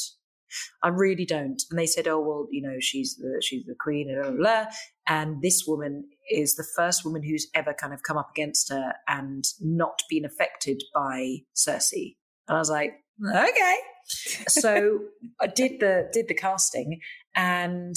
I 0.82 0.88
really 0.88 1.26
don't. 1.26 1.62
And 1.70 1.78
they 1.78 1.86
said, 1.86 2.08
oh 2.08 2.20
well, 2.20 2.48
you 2.50 2.64
know, 2.64 2.78
she's 2.80 3.16
the 3.18 3.40
she's 3.46 3.64
the 3.66 3.76
queen, 3.80 4.10
and 4.10 4.20
blah, 4.24 4.32
blah, 4.32 4.64
blah. 4.64 4.66
And 5.08 5.44
this 5.44 5.66
woman 5.68 6.06
is 6.32 6.56
the 6.56 6.66
first 6.76 7.06
woman 7.06 7.22
who's 7.22 7.46
ever 7.54 7.76
kind 7.80 7.94
of 7.94 8.02
come 8.02 8.18
up 8.18 8.32
against 8.32 8.72
her 8.72 8.94
and 9.08 9.44
not 9.62 10.00
been 10.10 10.26
affected 10.26 10.82
by 10.96 11.42
Cersei. 11.56 12.16
And 12.48 12.56
I 12.56 12.60
was 12.60 12.72
like, 12.72 12.94
okay. 13.24 13.78
So 14.08 15.00
I 15.42 15.48
did 15.48 15.80
the 15.80 16.10
did 16.12 16.28
the 16.28 16.34
casting, 16.34 17.00
and 17.36 17.96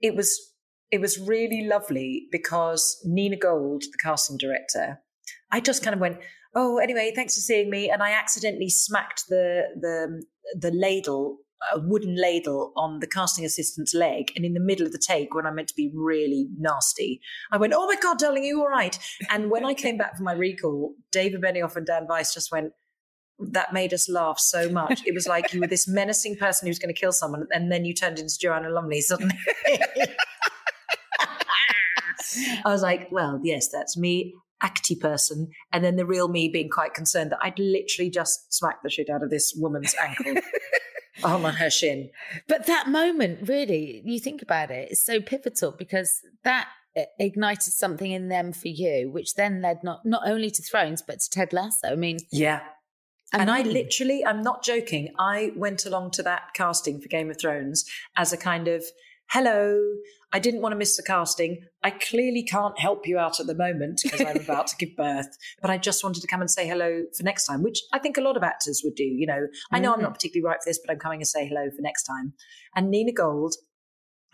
it 0.00 0.14
was 0.14 0.54
it 0.90 1.00
was 1.00 1.18
really 1.18 1.66
lovely 1.66 2.28
because 2.30 3.00
Nina 3.04 3.36
Gold, 3.36 3.82
the 3.82 3.98
casting 3.98 4.36
director, 4.36 5.00
I 5.50 5.60
just 5.60 5.82
kind 5.82 5.94
of 5.94 6.00
went, 6.00 6.18
oh, 6.54 6.78
anyway, 6.78 7.12
thanks 7.14 7.34
for 7.34 7.40
seeing 7.40 7.70
me, 7.70 7.90
and 7.90 8.02
I 8.02 8.12
accidentally 8.12 8.70
smacked 8.70 9.24
the 9.28 9.62
the 9.80 10.24
the 10.58 10.70
ladle. 10.70 11.38
A 11.72 11.80
wooden 11.80 12.16
ladle 12.20 12.70
on 12.76 13.00
the 13.00 13.06
casting 13.06 13.42
assistant's 13.42 13.94
leg, 13.94 14.30
and 14.36 14.44
in 14.44 14.52
the 14.52 14.60
middle 14.60 14.84
of 14.84 14.92
the 14.92 15.02
take, 15.04 15.34
when 15.34 15.46
I 15.46 15.50
meant 15.50 15.68
to 15.68 15.74
be 15.74 15.90
really 15.94 16.48
nasty, 16.58 17.18
I 17.50 17.56
went, 17.56 17.72
"Oh 17.74 17.86
my 17.86 17.96
god, 17.96 18.18
darling, 18.18 18.42
are 18.42 18.46
you 18.46 18.60
all 18.60 18.68
right?" 18.68 18.96
And 19.30 19.50
when 19.50 19.64
I 19.64 19.72
came 19.72 19.96
back 19.96 20.16
from 20.16 20.26
my 20.26 20.34
recall, 20.34 20.94
David 21.12 21.40
Benioff 21.40 21.74
and 21.74 21.86
Dan 21.86 22.06
Weiss 22.08 22.34
just 22.34 22.52
went, 22.52 22.72
that 23.38 23.72
made 23.72 23.92
us 23.92 24.08
laugh 24.08 24.38
so 24.38 24.68
much. 24.70 25.02
It 25.06 25.14
was 25.14 25.26
like 25.26 25.52
you 25.52 25.60
were 25.60 25.66
this 25.66 25.88
menacing 25.92 26.36
person 26.36 26.66
who's 26.66 26.78
going 26.78 26.94
to 26.94 27.00
kill 27.00 27.12
someone, 27.12 27.46
and 27.50 27.70
then 27.70 27.84
you 27.84 27.94
turned 27.94 28.18
into 28.18 28.38
Joanna 28.38 28.70
Lumley 28.70 29.00
suddenly. 29.00 29.36
I 32.64 32.68
was 32.68 32.82
like, 32.82 33.08
well, 33.10 33.40
yes, 33.42 33.68
that's 33.68 33.96
me, 33.96 34.34
acty 34.62 34.98
person, 34.98 35.48
and 35.72 35.84
then 35.84 35.96
the 35.96 36.06
real 36.06 36.28
me 36.28 36.48
being 36.48 36.68
quite 36.68 36.94
concerned 36.94 37.32
that 37.32 37.38
I'd 37.42 37.58
literally 37.58 38.10
just 38.10 38.52
smacked 38.52 38.82
the 38.82 38.90
shit 38.90 39.08
out 39.10 39.22
of 39.22 39.30
this 39.30 39.54
woman's 39.56 39.94
ankle. 40.02 40.42
on 41.24 41.44
her 41.44 41.70
shin. 41.70 42.10
But 42.46 42.66
that 42.66 42.88
moment, 42.88 43.48
really, 43.48 44.02
you 44.04 44.20
think 44.20 44.42
about 44.42 44.70
it, 44.70 44.90
it's 44.90 45.02
so 45.02 45.18
pivotal 45.20 45.72
because 45.72 46.20
that 46.44 46.68
uh, 46.96 47.02
ignited 47.18 47.72
something 47.72 48.10
in 48.10 48.28
them 48.28 48.52
for 48.52 48.68
you, 48.68 49.10
which 49.10 49.34
then 49.34 49.62
led 49.62 49.82
not 49.82 50.04
not 50.04 50.22
only 50.26 50.50
to 50.50 50.62
Thrones 50.62 51.02
but 51.02 51.20
to 51.20 51.30
Ted 51.30 51.52
Lasso. 51.52 51.88
I 51.88 51.94
mean, 51.94 52.18
Yeah. 52.30 52.60
And 53.32 53.50
I 53.50 53.62
literally, 53.62 54.24
I'm 54.24 54.42
not 54.42 54.62
joking, 54.62 55.12
I 55.18 55.52
went 55.56 55.84
along 55.84 56.12
to 56.12 56.22
that 56.22 56.54
casting 56.54 57.00
for 57.00 57.08
Game 57.08 57.30
of 57.30 57.38
Thrones 57.38 57.84
as 58.16 58.32
a 58.32 58.36
kind 58.36 58.68
of, 58.68 58.84
hello, 59.30 59.80
I 60.32 60.38
didn't 60.38 60.60
want 60.60 60.72
to 60.72 60.76
miss 60.76 60.96
the 60.96 61.02
casting. 61.02 61.64
I 61.82 61.90
clearly 61.90 62.42
can't 62.42 62.78
help 62.78 63.06
you 63.06 63.18
out 63.18 63.40
at 63.40 63.46
the 63.46 63.54
moment 63.54 64.00
because 64.02 64.20
I'm 64.20 64.36
about 64.42 64.68
to 64.68 64.76
give 64.76 64.96
birth, 64.96 65.36
but 65.60 65.70
I 65.70 65.78
just 65.78 66.04
wanted 66.04 66.20
to 66.20 66.28
come 66.28 66.40
and 66.40 66.50
say 66.50 66.68
hello 66.68 67.04
for 67.16 67.24
next 67.24 67.46
time, 67.46 67.62
which 67.62 67.80
I 67.92 67.98
think 67.98 68.16
a 68.16 68.20
lot 68.20 68.36
of 68.36 68.42
actors 68.42 68.82
would 68.84 68.94
do. 68.94 69.04
You 69.04 69.26
know, 69.26 69.46
I 69.72 69.80
know 69.80 69.92
I'm 69.92 70.00
not 70.00 70.08
mm-hmm. 70.08 70.14
particularly 70.14 70.46
right 70.46 70.62
for 70.62 70.68
this, 70.68 70.78
but 70.78 70.92
I'm 70.92 70.98
coming 70.98 71.20
to 71.20 71.26
say 71.26 71.48
hello 71.48 71.68
for 71.74 71.82
next 71.82 72.04
time. 72.04 72.34
And 72.74 72.90
Nina 72.90 73.12
Gold 73.12 73.54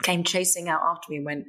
came 0.03 0.25
chasing 0.25 0.69
out 0.69 0.81
after 0.83 1.11
me 1.11 1.17
and 1.17 1.27
went, 1.27 1.47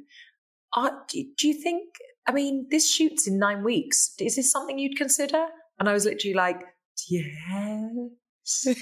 "Are- 0.74 1.04
do 1.08 1.24
do 1.36 1.48
you 1.48 1.54
think, 1.54 1.94
I 2.26 2.32
mean, 2.32 2.68
this 2.70 2.90
shoots 2.90 3.26
in 3.26 3.38
nine 3.38 3.64
weeks. 3.64 4.14
Is 4.18 4.36
this 4.36 4.50
something 4.50 4.78
you'd 4.78 4.96
consider? 4.96 5.46
And 5.78 5.88
I 5.88 5.92
was 5.92 6.04
literally 6.04 6.34
like, 6.34 6.62
yes. 7.08 8.66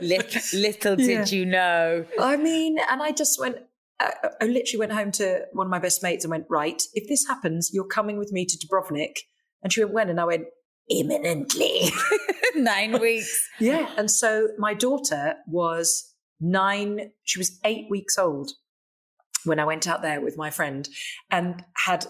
little, 0.00 0.40
little 0.54 1.00
Yeah. 1.00 1.18
did 1.24 1.32
you 1.32 1.44
know. 1.46 2.04
I 2.20 2.36
mean, 2.36 2.78
and 2.90 3.02
I 3.02 3.12
just 3.12 3.40
went, 3.40 3.56
I, 4.00 4.12
I 4.40 4.44
literally 4.46 4.78
went 4.80 4.92
home 4.92 5.10
to 5.12 5.42
one 5.52 5.66
of 5.66 5.70
my 5.70 5.78
best 5.78 6.02
mates 6.02 6.24
and 6.24 6.30
went, 6.30 6.46
right, 6.50 6.80
if 6.94 7.08
this 7.08 7.26
happens, 7.26 7.70
you're 7.72 7.86
coming 7.86 8.18
with 8.18 8.32
me 8.32 8.46
to 8.46 8.58
Dubrovnik. 8.58 9.16
And 9.62 9.72
she 9.72 9.82
went, 9.84 9.94
when? 9.94 10.10
And 10.10 10.20
I 10.20 10.24
went, 10.24 10.44
imminently. 10.90 11.90
Nine 12.56 13.00
weeks. 13.00 13.48
yeah. 13.60 13.88
And 13.96 14.10
so 14.10 14.48
my 14.58 14.74
daughter 14.74 15.36
was 15.46 16.12
nine, 16.40 17.12
she 17.22 17.38
was 17.38 17.58
eight 17.64 17.86
weeks 17.88 18.18
old 18.18 18.50
when 19.44 19.58
I 19.60 19.64
went 19.64 19.86
out 19.88 20.02
there 20.02 20.20
with 20.20 20.36
my 20.36 20.50
friend 20.50 20.88
and 21.30 21.64
had 21.86 22.06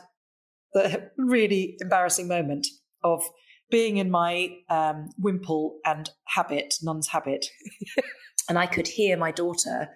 the 0.73 1.11
really 1.19 1.77
embarrassing 1.81 2.29
moment 2.29 2.67
of 3.05 3.23
being 3.73 3.97
in 3.97 4.09
my 4.11 4.57
um, 4.71 5.09
wimple 5.19 5.79
and 5.85 6.11
habit, 6.27 6.75
nun's 6.83 7.09
habit. 7.09 7.47
and 8.49 8.57
I 8.59 8.67
could 8.67 8.87
hear 8.87 9.17
my 9.17 9.33
daughter 9.33 9.89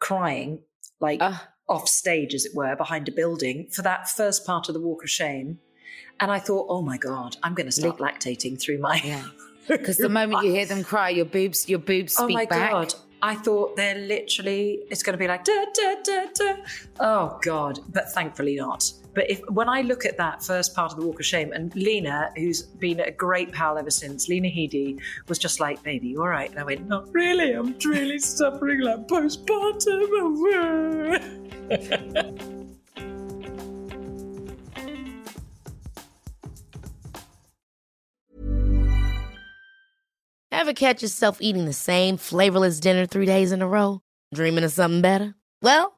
crying, 0.00 0.62
like 1.00 1.18
Ah. 1.20 1.48
off 1.68 1.88
stage, 1.88 2.32
as 2.34 2.44
it 2.46 2.52
were, 2.54 2.74
behind 2.76 3.08
a 3.08 3.12
building 3.12 3.68
for 3.74 3.82
that 3.82 4.08
first 4.08 4.46
part 4.46 4.68
of 4.68 4.74
the 4.74 4.80
Walk 4.80 5.02
of 5.02 5.10
Shame. 5.10 5.58
And 6.20 6.30
I 6.32 6.38
thought, 6.38 6.66
oh 6.68 6.80
my 6.82 6.96
God, 6.96 7.36
I'm 7.42 7.54
going 7.54 7.66
to 7.66 7.72
start 7.72 7.98
lactating 7.98 8.60
through 8.60 8.78
my. 8.78 9.00
Yeah. 9.04 9.24
Because 9.68 9.98
the 9.98 10.08
moment 10.08 10.44
you 10.44 10.50
hear 10.50 10.64
them 10.64 10.82
cry, 10.82 11.10
your 11.10 11.26
boobs, 11.26 11.68
your 11.68 11.78
boobs 11.78 12.16
Oh 12.18 12.24
speak 12.24 12.34
my 12.36 12.46
back. 12.46 12.70
god! 12.70 12.94
I 13.20 13.34
thought 13.34 13.76
they're 13.76 13.98
literally 13.98 14.78
it's 14.90 15.02
going 15.02 15.12
to 15.12 15.18
be 15.18 15.28
like 15.28 15.44
da 15.44 15.66
da 15.74 15.94
da 16.02 16.24
da. 16.34 16.54
Oh 17.00 17.38
god! 17.42 17.80
But 17.92 18.10
thankfully 18.12 18.56
not. 18.56 18.90
But 19.14 19.30
if 19.30 19.40
when 19.48 19.68
I 19.68 19.82
look 19.82 20.04
at 20.04 20.16
that 20.18 20.42
first 20.44 20.74
part 20.74 20.92
of 20.92 20.98
the 20.98 21.06
Walk 21.06 21.20
of 21.20 21.26
Shame, 21.26 21.52
and 21.52 21.74
Lena, 21.74 22.30
who's 22.36 22.62
been 22.62 23.00
a 23.00 23.10
great 23.10 23.52
pal 23.52 23.78
ever 23.78 23.90
since, 23.90 24.28
Lena 24.28 24.48
Headey 24.48 25.00
was 25.28 25.38
just 25.38 25.60
like, 25.60 25.82
"Baby, 25.82 26.16
all 26.16 26.28
right?" 26.28 26.50
And 26.50 26.58
I 26.58 26.64
went, 26.64 26.86
"Not 26.86 27.12
really. 27.12 27.52
I'm 27.52 27.74
really 27.84 28.18
suffering 28.38 28.80
like 28.80 29.06
postpartum." 29.08 29.98
Ever 40.50 40.72
catch 40.72 41.02
yourself 41.02 41.38
eating 41.40 41.66
the 41.66 41.72
same 41.72 42.16
flavorless 42.16 42.80
dinner 42.80 43.06
three 43.06 43.26
days 43.26 43.52
in 43.52 43.62
a 43.62 43.68
row? 43.68 44.02
Dreaming 44.34 44.64
of 44.64 44.72
something 44.72 45.00
better? 45.00 45.34
Well, 45.62 45.97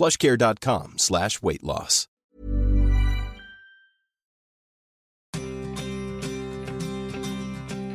plushcare.com 0.00 0.96
slash 0.96 1.42
weight 1.42 1.62
loss. 1.62 2.06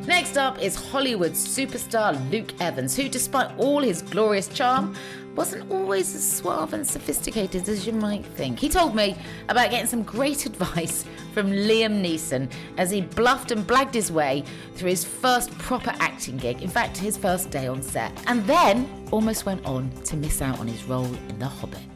Next 0.07 0.37
up 0.37 0.61
is 0.61 0.75
Hollywood 0.75 1.31
superstar 1.31 2.13
Luke 2.29 2.53
Evans, 2.61 2.95
who, 2.95 3.09
despite 3.09 3.57
all 3.57 3.81
his 3.81 4.03
glorious 4.03 4.47
charm, 4.47 4.95
wasn't 5.35 5.69
always 5.71 6.13
as 6.13 6.37
suave 6.37 6.73
and 6.73 6.85
sophisticated 6.85 7.67
as 7.67 7.87
you 7.87 7.93
might 7.93 8.23
think. 8.23 8.59
He 8.59 8.69
told 8.69 8.95
me 8.95 9.17
about 9.49 9.71
getting 9.71 9.87
some 9.87 10.03
great 10.03 10.45
advice 10.51 11.05
from 11.33 11.47
Liam 11.47 12.03
Neeson 12.03 12.51
as 12.77 12.91
he 12.91 13.01
bluffed 13.01 13.49
and 13.49 13.65
blagged 13.65 13.95
his 13.95 14.11
way 14.11 14.43
through 14.75 14.91
his 14.91 15.03
first 15.03 15.51
proper 15.57 15.93
acting 15.99 16.37
gig, 16.37 16.61
in 16.61 16.69
fact, 16.69 16.95
his 16.97 17.17
first 17.17 17.49
day 17.49 17.65
on 17.65 17.81
set, 17.81 18.11
and 18.27 18.45
then 18.45 18.87
almost 19.11 19.47
went 19.47 19.65
on 19.65 19.89
to 20.03 20.15
miss 20.15 20.39
out 20.39 20.59
on 20.59 20.67
his 20.67 20.83
role 20.85 21.05
in 21.29 21.39
The 21.39 21.47
Hobbit. 21.47 21.94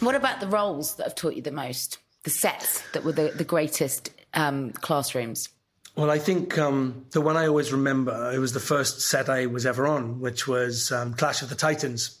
What 0.00 0.14
about 0.14 0.40
the 0.40 0.46
roles 0.46 0.96
that 0.96 1.04
have 1.04 1.14
taught 1.14 1.34
you 1.34 1.42
the 1.42 1.52
most? 1.52 1.98
The 2.24 2.30
sets 2.30 2.82
that 2.92 3.04
were 3.04 3.12
the, 3.12 3.32
the 3.34 3.44
greatest 3.44 4.10
um, 4.32 4.72
classrooms? 4.72 5.48
Well, 5.96 6.10
I 6.10 6.18
think 6.18 6.58
um, 6.58 7.06
the 7.12 7.20
one 7.20 7.36
I 7.36 7.46
always 7.46 7.72
remember, 7.72 8.32
it 8.32 8.38
was 8.38 8.52
the 8.52 8.60
first 8.60 9.00
set 9.02 9.28
I 9.28 9.46
was 9.46 9.64
ever 9.64 9.86
on, 9.86 10.20
which 10.20 10.48
was 10.48 10.90
um, 10.90 11.14
Clash 11.14 11.42
of 11.42 11.48
the 11.48 11.54
Titans. 11.54 12.18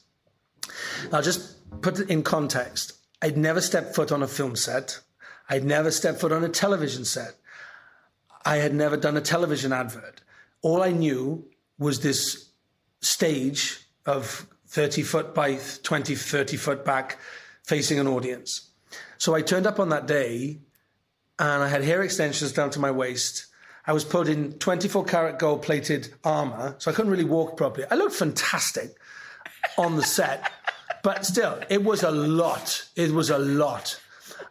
I'll 1.12 1.22
just 1.22 1.80
put 1.82 1.98
it 1.98 2.08
in 2.08 2.22
context. 2.22 2.92
I'd 3.20 3.36
never 3.36 3.60
stepped 3.60 3.94
foot 3.94 4.12
on 4.12 4.22
a 4.22 4.28
film 4.28 4.54
set. 4.54 5.00
I'd 5.48 5.64
never 5.64 5.90
stepped 5.90 6.20
foot 6.20 6.32
on 6.32 6.44
a 6.44 6.48
television 6.48 7.04
set. 7.04 7.34
I 8.44 8.56
had 8.56 8.74
never 8.74 8.96
done 8.96 9.16
a 9.16 9.20
television 9.20 9.72
advert. 9.72 10.20
All 10.62 10.82
I 10.82 10.92
knew 10.92 11.44
was 11.78 12.00
this 12.00 12.50
stage 13.00 13.80
of 14.06 14.46
30 14.68 15.02
foot 15.02 15.34
by 15.34 15.58
20, 15.82 16.14
30 16.14 16.56
foot 16.56 16.84
back 16.84 17.18
facing 17.64 17.98
an 17.98 18.06
audience. 18.06 18.70
So 19.18 19.34
I 19.34 19.42
turned 19.42 19.66
up 19.66 19.80
on 19.80 19.88
that 19.88 20.06
day 20.06 20.60
and 21.38 21.62
I 21.62 21.68
had 21.68 21.82
hair 21.82 22.02
extensions 22.02 22.52
down 22.52 22.70
to 22.70 22.78
my 22.78 22.90
waist. 22.90 23.46
I 23.86 23.92
was 23.92 24.04
put 24.04 24.28
in 24.28 24.52
24 24.54 25.04
karat 25.04 25.38
gold 25.38 25.62
plated 25.62 26.14
armor, 26.24 26.76
so 26.78 26.90
I 26.90 26.94
couldn't 26.94 27.10
really 27.10 27.24
walk 27.24 27.56
properly. 27.56 27.86
I 27.90 27.96
looked 27.96 28.14
fantastic 28.14 28.96
on 29.76 29.96
the 29.96 30.02
set, 30.02 30.50
but 31.02 31.26
still, 31.26 31.60
it 31.68 31.84
was 31.84 32.02
a 32.02 32.10
lot. 32.10 32.88
It 32.96 33.10
was 33.10 33.30
a 33.30 33.38
lot. 33.38 34.00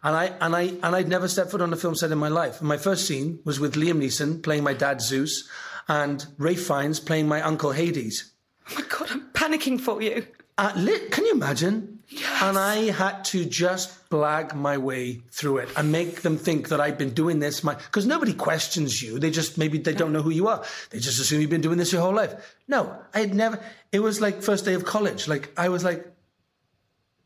And 0.02 0.14
I 0.14 0.26
and 0.40 0.54
I 0.54 0.62
and 0.62 0.94
I'd 0.94 1.08
never 1.08 1.28
stepped 1.28 1.50
foot 1.50 1.62
on 1.62 1.72
a 1.72 1.76
film 1.76 1.94
set 1.94 2.12
in 2.12 2.18
my 2.18 2.28
life. 2.28 2.60
And 2.60 2.68
my 2.68 2.76
first 2.76 3.06
scene 3.06 3.40
was 3.44 3.58
with 3.58 3.74
Liam 3.74 4.02
Neeson 4.02 4.42
playing 4.42 4.62
my 4.62 4.74
dad 4.74 5.00
Zeus, 5.00 5.48
and 5.88 6.24
Ralph 6.38 6.58
Fiennes 6.58 7.00
playing 7.00 7.26
my 7.26 7.40
uncle 7.42 7.72
Hades. 7.72 8.32
Oh 8.70 8.74
my 8.76 8.84
God, 8.88 9.10
I'm 9.10 9.28
panicking 9.32 9.80
for 9.80 10.00
you. 10.00 10.26
Uh, 10.56 10.72
can 11.10 11.24
you 11.24 11.32
imagine? 11.32 11.93
And 12.42 12.58
I 12.58 12.90
had 12.90 13.24
to 13.26 13.44
just 13.44 14.08
blag 14.10 14.54
my 14.54 14.78
way 14.78 15.22
through 15.30 15.58
it 15.58 15.68
and 15.76 15.90
make 15.90 16.22
them 16.22 16.36
think 16.36 16.68
that 16.68 16.80
I've 16.80 16.98
been 16.98 17.14
doing 17.14 17.38
this. 17.38 17.60
Because 17.60 18.06
nobody 18.06 18.32
questions 18.32 19.02
you. 19.02 19.18
They 19.18 19.30
just, 19.30 19.58
maybe 19.58 19.78
they 19.78 19.94
don't 19.94 20.12
know 20.12 20.22
who 20.22 20.30
you 20.30 20.48
are. 20.48 20.64
They 20.90 20.98
just 20.98 21.20
assume 21.20 21.40
you've 21.40 21.50
been 21.50 21.60
doing 21.60 21.78
this 21.78 21.92
your 21.92 22.02
whole 22.02 22.14
life. 22.14 22.56
No, 22.68 22.96
I 23.12 23.20
had 23.20 23.34
never, 23.34 23.58
it 23.92 24.00
was 24.00 24.20
like 24.20 24.42
first 24.42 24.64
day 24.64 24.74
of 24.74 24.84
college. 24.84 25.28
Like, 25.28 25.50
I 25.56 25.68
was 25.68 25.84
like, 25.84 26.06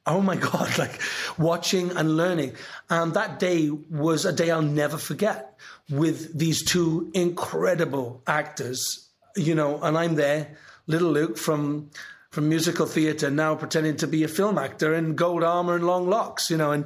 oh 0.06 0.20
my 0.20 0.36
God, 0.50 0.76
like 0.78 1.00
watching 1.38 1.90
and 1.92 2.16
learning. 2.16 2.54
And 2.90 3.14
that 3.14 3.38
day 3.38 3.70
was 3.70 4.24
a 4.24 4.32
day 4.32 4.50
I'll 4.50 4.62
never 4.62 4.96
forget 4.96 5.58
with 5.90 6.36
these 6.36 6.64
two 6.64 7.10
incredible 7.14 8.22
actors, 8.26 9.08
you 9.36 9.54
know, 9.54 9.80
and 9.82 9.96
I'm 9.96 10.14
there, 10.16 10.56
little 10.86 11.10
Luke 11.10 11.38
from 11.38 11.90
from 12.30 12.48
musical 12.48 12.84
theatre 12.84 13.30
now 13.30 13.54
pretending 13.54 13.96
to 13.96 14.06
be 14.06 14.22
a 14.22 14.28
film 14.28 14.58
actor 14.58 14.92
in 14.92 15.14
gold 15.14 15.42
armor 15.42 15.74
and 15.74 15.86
long 15.86 16.08
locks, 16.08 16.50
you 16.50 16.56
know, 16.56 16.72
and 16.72 16.84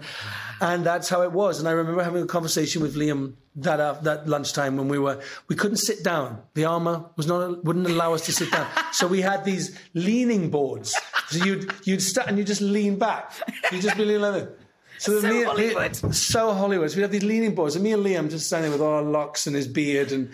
and 0.60 0.86
that's 0.86 1.08
how 1.08 1.22
it 1.22 1.32
was. 1.32 1.58
And 1.58 1.68
I 1.68 1.72
remember 1.72 2.02
having 2.02 2.22
a 2.22 2.26
conversation 2.26 2.80
with 2.80 2.94
Liam 2.94 3.34
that 3.56 3.80
uh, 3.80 3.94
that 4.02 4.28
lunchtime 4.28 4.76
when 4.76 4.88
we 4.88 4.98
were 4.98 5.20
we 5.48 5.56
couldn't 5.56 5.78
sit 5.78 6.04
down. 6.04 6.42
The 6.54 6.64
armor 6.64 7.06
was 7.16 7.26
not 7.26 7.64
wouldn't 7.64 7.88
allow 7.88 8.14
us 8.14 8.24
to 8.26 8.32
sit 8.32 8.52
down, 8.52 8.68
so 8.92 9.08
we 9.08 9.20
had 9.20 9.44
these 9.44 9.76
leaning 9.94 10.50
boards. 10.50 10.94
So 11.28 11.44
you'd 11.44 11.72
you'd 11.84 12.02
start 12.02 12.28
and 12.28 12.38
you 12.38 12.44
just 12.44 12.60
lean 12.60 12.98
back. 12.98 13.32
You 13.72 13.82
just 13.82 13.96
be 13.96 14.04
leaning 14.04 14.22
like 14.22 14.34
that. 14.34 14.58
So, 14.98 15.20
so 15.20 15.28
me, 15.28 15.42
Hollywood. 15.42 16.14
so 16.14 16.54
Hollywood. 16.54 16.92
So 16.92 16.96
we 16.96 17.02
have 17.02 17.10
these 17.10 17.24
leaning 17.24 17.56
boards, 17.56 17.74
and 17.74 17.82
me 17.82 17.92
and 17.92 18.06
Liam 18.06 18.30
just 18.30 18.46
standing 18.46 18.70
with 18.70 18.80
all 18.80 18.92
our 18.92 19.02
locks 19.02 19.48
and 19.48 19.56
his 19.56 19.66
beard, 19.66 20.12
and 20.12 20.30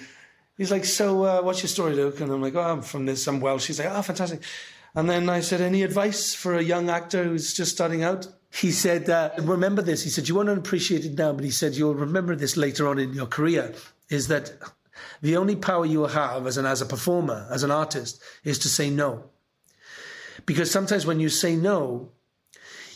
he's 0.58 0.70
like, 0.70 0.84
"So, 0.84 1.24
uh, 1.24 1.40
what's 1.40 1.62
your 1.62 1.68
story, 1.68 1.94
Luke?" 1.94 2.20
And 2.20 2.30
I'm 2.30 2.42
like, 2.42 2.54
"Oh, 2.54 2.60
I'm 2.60 2.82
from 2.82 3.06
this. 3.06 3.26
I'm 3.26 3.40
Welsh." 3.40 3.68
He's 3.68 3.78
like, 3.78 3.88
"Oh, 3.90 4.02
fantastic." 4.02 4.42
And 4.94 5.08
then 5.08 5.28
I 5.28 5.40
said, 5.40 5.60
Any 5.60 5.82
advice 5.82 6.34
for 6.34 6.54
a 6.54 6.62
young 6.62 6.90
actor 6.90 7.24
who's 7.24 7.52
just 7.52 7.72
starting 7.72 8.02
out? 8.02 8.26
He 8.50 8.72
said, 8.72 9.08
uh, 9.10 9.30
Remember 9.38 9.82
this. 9.82 10.02
He 10.02 10.10
said, 10.10 10.28
You 10.28 10.34
won't 10.34 10.48
appreciate 10.48 11.04
it 11.04 11.16
now, 11.16 11.32
but 11.32 11.44
he 11.44 11.50
said, 11.50 11.74
You'll 11.74 11.94
remember 11.94 12.34
this 12.34 12.56
later 12.56 12.88
on 12.88 12.98
in 12.98 13.12
your 13.12 13.26
career 13.26 13.74
is 14.08 14.28
that 14.28 14.52
the 15.20 15.36
only 15.36 15.56
power 15.56 15.84
you 15.84 16.06
have 16.06 16.46
as 16.46 16.56
an 16.56 16.66
as 16.66 16.80
a 16.80 16.86
performer, 16.86 17.46
as 17.50 17.62
an 17.62 17.70
artist, 17.70 18.22
is 18.44 18.58
to 18.60 18.68
say 18.68 18.90
no. 18.90 19.24
Because 20.46 20.70
sometimes 20.70 21.04
when 21.04 21.20
you 21.20 21.28
say 21.28 21.56
no, 21.56 22.12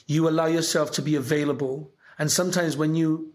you 0.06 0.28
allow 0.28 0.46
yourself 0.46 0.92
to 0.92 1.02
be 1.02 1.16
available. 1.16 1.92
And 2.18 2.30
sometimes 2.30 2.76
when 2.76 2.94
you 2.94 3.32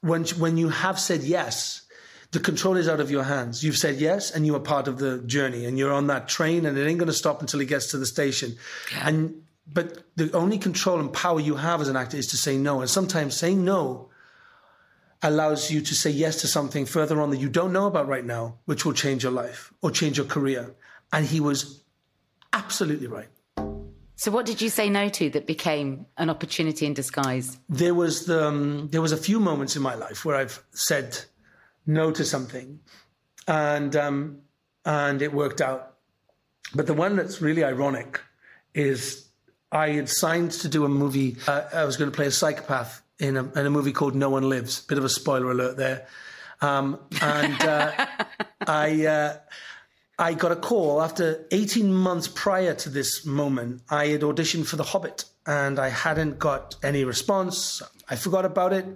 when 0.00 0.24
when 0.38 0.56
you 0.56 0.68
have 0.68 0.98
said 0.98 1.22
yes, 1.22 1.82
the 2.32 2.40
control 2.40 2.76
is 2.76 2.88
out 2.88 2.98
of 2.98 3.10
your 3.10 3.22
hands. 3.22 3.62
You've 3.62 3.76
said 3.76 3.96
yes, 3.96 4.30
and 4.30 4.44
you 4.44 4.56
are 4.56 4.60
part 4.60 4.88
of 4.88 4.98
the 4.98 5.18
journey, 5.18 5.66
and 5.66 5.78
you're 5.78 5.92
on 5.92 6.06
that 6.08 6.28
train, 6.28 6.66
and 6.66 6.76
it 6.76 6.86
ain't 6.86 6.98
going 6.98 7.06
to 7.08 7.12
stop 7.12 7.40
until 7.40 7.60
it 7.60 7.68
gets 7.68 7.88
to 7.88 7.98
the 7.98 8.06
station. 8.06 8.56
Yeah. 8.90 9.08
And 9.08 9.42
but 9.72 10.04
the 10.16 10.32
only 10.32 10.58
control 10.58 10.98
and 10.98 11.12
power 11.12 11.40
you 11.40 11.54
have 11.54 11.80
as 11.80 11.88
an 11.88 11.96
actor 11.96 12.16
is 12.16 12.26
to 12.28 12.36
say 12.36 12.56
no. 12.56 12.80
And 12.80 12.90
sometimes 12.90 13.36
saying 13.36 13.64
no 13.64 14.08
allows 15.22 15.70
you 15.70 15.80
to 15.80 15.94
say 15.94 16.10
yes 16.10 16.40
to 16.40 16.48
something 16.48 16.84
further 16.84 17.20
on 17.20 17.30
that 17.30 17.38
you 17.38 17.48
don't 17.48 17.72
know 17.72 17.86
about 17.86 18.08
right 18.08 18.24
now, 18.24 18.58
which 18.64 18.84
will 18.84 18.92
change 18.92 19.22
your 19.22 19.32
life 19.32 19.72
or 19.80 19.90
change 19.90 20.16
your 20.16 20.26
career. 20.26 20.74
And 21.12 21.24
he 21.24 21.38
was 21.38 21.84
absolutely 22.52 23.06
right. 23.06 23.28
So, 24.16 24.30
what 24.30 24.46
did 24.46 24.60
you 24.60 24.68
say 24.68 24.88
no 24.88 25.08
to 25.10 25.30
that 25.30 25.46
became 25.46 26.06
an 26.16 26.30
opportunity 26.30 26.86
in 26.86 26.94
disguise? 26.94 27.58
There 27.68 27.94
was 27.94 28.26
the, 28.26 28.46
um, 28.46 28.88
there 28.88 29.02
was 29.02 29.12
a 29.12 29.16
few 29.16 29.38
moments 29.38 29.76
in 29.76 29.82
my 29.82 29.94
life 29.94 30.24
where 30.24 30.36
I've 30.36 30.62
said 30.70 31.18
no 31.86 32.10
to 32.10 32.24
something, 32.24 32.80
and 33.46 33.94
um, 33.96 34.38
and 34.84 35.22
it 35.22 35.32
worked 35.32 35.60
out. 35.60 35.94
But 36.74 36.86
the 36.86 36.94
one 36.94 37.16
that's 37.16 37.42
really 37.42 37.64
ironic 37.64 38.20
is 38.74 39.28
I 39.70 39.90
had 39.90 40.08
signed 40.08 40.52
to 40.52 40.68
do 40.68 40.84
a 40.84 40.88
movie. 40.88 41.36
Uh, 41.46 41.62
I 41.72 41.84
was 41.84 41.96
going 41.96 42.10
to 42.10 42.14
play 42.14 42.26
a 42.26 42.30
psychopath 42.30 43.02
in 43.18 43.36
a, 43.36 43.44
in 43.52 43.66
a 43.66 43.70
movie 43.70 43.92
called 43.92 44.14
No 44.14 44.30
One 44.30 44.48
Lives. 44.48 44.80
Bit 44.82 44.98
of 44.98 45.04
a 45.04 45.08
spoiler 45.08 45.50
alert 45.50 45.76
there. 45.76 46.06
Um, 46.60 46.98
and 47.20 47.62
uh, 47.62 48.06
I 48.66 49.06
uh, 49.06 49.36
I 50.18 50.34
got 50.34 50.52
a 50.52 50.56
call 50.56 51.02
after 51.02 51.46
18 51.50 51.92
months 51.92 52.28
prior 52.28 52.74
to 52.74 52.88
this 52.88 53.26
moment. 53.26 53.82
I 53.90 54.08
had 54.08 54.20
auditioned 54.20 54.66
for 54.66 54.76
The 54.76 54.84
Hobbit 54.84 55.24
and 55.46 55.78
I 55.78 55.88
hadn't 55.88 56.38
got 56.38 56.76
any 56.82 57.04
response. 57.04 57.82
I 58.08 58.16
forgot 58.16 58.44
about 58.44 58.72
it 58.72 58.86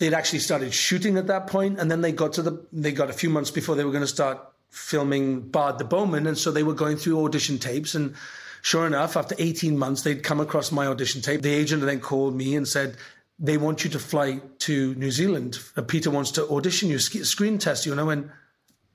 they'd 0.00 0.14
actually 0.14 0.40
started 0.40 0.74
shooting 0.74 1.16
at 1.16 1.28
that 1.28 1.46
point, 1.46 1.78
and 1.78 1.88
then 1.88 2.00
they 2.00 2.10
got 2.10 2.32
to 2.32 2.42
the 2.42 2.66
they 2.72 2.90
got 2.90 3.08
a 3.08 3.12
few 3.12 3.30
months 3.30 3.52
before 3.52 3.76
they 3.76 3.84
were 3.84 3.92
going 3.92 4.02
to 4.02 4.08
start 4.08 4.40
filming 4.70 5.40
Bard 5.40 5.78
the 5.78 5.84
Bowman, 5.84 6.26
and 6.26 6.36
so 6.36 6.50
they 6.50 6.64
were 6.64 6.74
going 6.74 6.96
through 6.96 7.24
audition 7.24 7.58
tapes 7.58 7.94
and. 7.94 8.14
Sure 8.62 8.86
enough, 8.86 9.16
after 9.16 9.34
18 9.38 9.78
months, 9.78 10.02
they'd 10.02 10.22
come 10.22 10.38
across 10.38 10.70
my 10.70 10.86
audition 10.86 11.22
tape. 11.22 11.40
The 11.40 11.50
agent 11.50 11.80
then 11.80 11.98
called 11.98 12.36
me 12.36 12.54
and 12.54 12.68
said, 12.68 12.98
they 13.40 13.56
want 13.56 13.84
you 13.84 13.90
to 13.90 13.98
fly 13.98 14.40
to 14.58 14.94
New 14.96 15.10
Zealand. 15.10 15.58
Uh, 15.74 15.82
Peter 15.82 16.10
wants 16.10 16.30
to 16.32 16.46
audition 16.48 16.90
you, 16.90 16.98
screen 16.98 17.56
test 17.56 17.86
you. 17.86 17.92
And 17.92 18.00
I 18.00 18.04
went, 18.04 18.28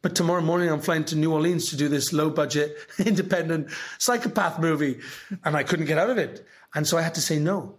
but 0.03 0.15
tomorrow 0.15 0.41
morning 0.41 0.69
I'm 0.69 0.81
flying 0.81 1.03
to 1.05 1.15
New 1.15 1.33
Orleans 1.33 1.71
to 1.71 1.75
do 1.75 1.89
this 1.89 2.13
low 2.13 2.29
budget, 2.29 2.77
independent 2.99 3.69
psychopath 3.97 4.59
movie. 4.59 4.99
And 5.43 5.57
I 5.57 5.63
couldn't 5.63 5.87
get 5.87 5.97
out 5.97 6.11
of 6.11 6.19
it. 6.19 6.45
And 6.75 6.87
so 6.87 6.95
I 6.95 7.01
had 7.01 7.15
to 7.15 7.21
say 7.21 7.39
no. 7.39 7.75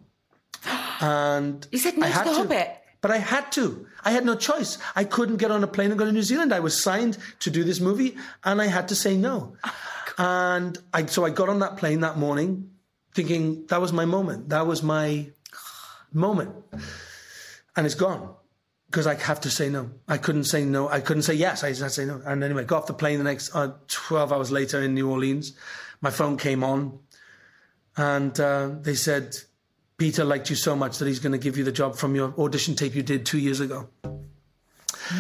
and 1.01 1.67
You 1.71 1.79
said 1.79 1.97
no 1.97 2.09
I 2.09 2.11
to 2.11 2.25
The 2.25 2.35
Hobbit. 2.35 2.83
But 3.07 3.14
I 3.14 3.19
had 3.19 3.53
to. 3.53 3.87
I 4.05 4.11
had 4.11 4.25
no 4.25 4.35
choice. 4.35 4.79
I 4.97 5.05
couldn't 5.05 5.37
get 5.37 5.53
on 5.53 5.62
a 5.62 5.69
plane 5.69 5.92
and 5.92 5.99
go 5.99 6.05
to 6.05 6.11
New 6.11 6.23
Zealand. 6.25 6.53
I 6.53 6.59
was 6.59 6.77
signed 6.77 7.19
to 7.38 7.51
do 7.51 7.62
this 7.62 7.79
movie, 7.79 8.16
and 8.42 8.61
I 8.61 8.66
had 8.66 8.88
to 8.88 8.97
say 8.97 9.16
no. 9.16 9.57
and 10.19 10.77
I 10.92 11.07
so 11.07 11.25
I 11.25 11.31
got 11.31 11.49
on 11.49 11.61
that 11.61 11.77
plane 11.77 12.01
that 12.01 12.19
morning, 12.19 12.69
thinking 13.14 13.64
that 13.69 13.81
was 13.81 13.92
my 13.92 14.07
moment. 14.07 14.49
That 14.49 14.66
was 14.66 14.83
my 14.83 15.29
moment, 16.12 16.51
and 17.77 17.87
it's 17.87 17.95
gone 17.95 18.35
because 18.90 19.07
I 19.07 19.14
have 19.14 19.40
to 19.42 19.51
say 19.51 19.69
no. 19.69 19.92
I 20.09 20.19
couldn't 20.19 20.51
say 20.51 20.64
no. 20.64 20.88
I 20.88 20.99
couldn't 20.99 21.23
say 21.23 21.35
yes. 21.35 21.62
I 21.62 21.69
just 21.69 21.83
had 21.83 21.90
to 21.90 21.95
say 21.95 22.07
no. 22.07 22.21
And 22.27 22.42
anyway, 22.42 22.64
got 22.64 22.79
off 22.79 22.87
the 22.88 22.92
plane 22.92 23.19
the 23.19 23.25
next 23.25 23.55
uh, 23.55 23.75
twelve 23.87 24.33
hours 24.33 24.51
later 24.51 24.83
in 24.83 24.95
New 24.95 25.09
Orleans. 25.09 25.53
My 26.01 26.11
phone 26.11 26.38
came 26.38 26.64
on, 26.64 26.99
and 27.97 28.40
uh, 28.40 28.71
they 28.81 28.97
said 28.97 29.37
Peter 29.98 30.24
liked 30.24 30.50
you 30.50 30.56
so 30.56 30.76
much 30.76 30.98
that 30.98 31.06
he's 31.06 31.20
going 31.20 31.32
to 31.32 31.38
give 31.38 31.56
you 31.56 31.64
the 31.64 31.72
job 31.72 31.96
from 31.96 32.14
your 32.14 32.35
audition 32.38 32.74
tape 32.74 32.94
you 32.94 33.02
did 33.02 33.24
two 33.24 33.38
years 33.38 33.61
ago. 33.61 33.88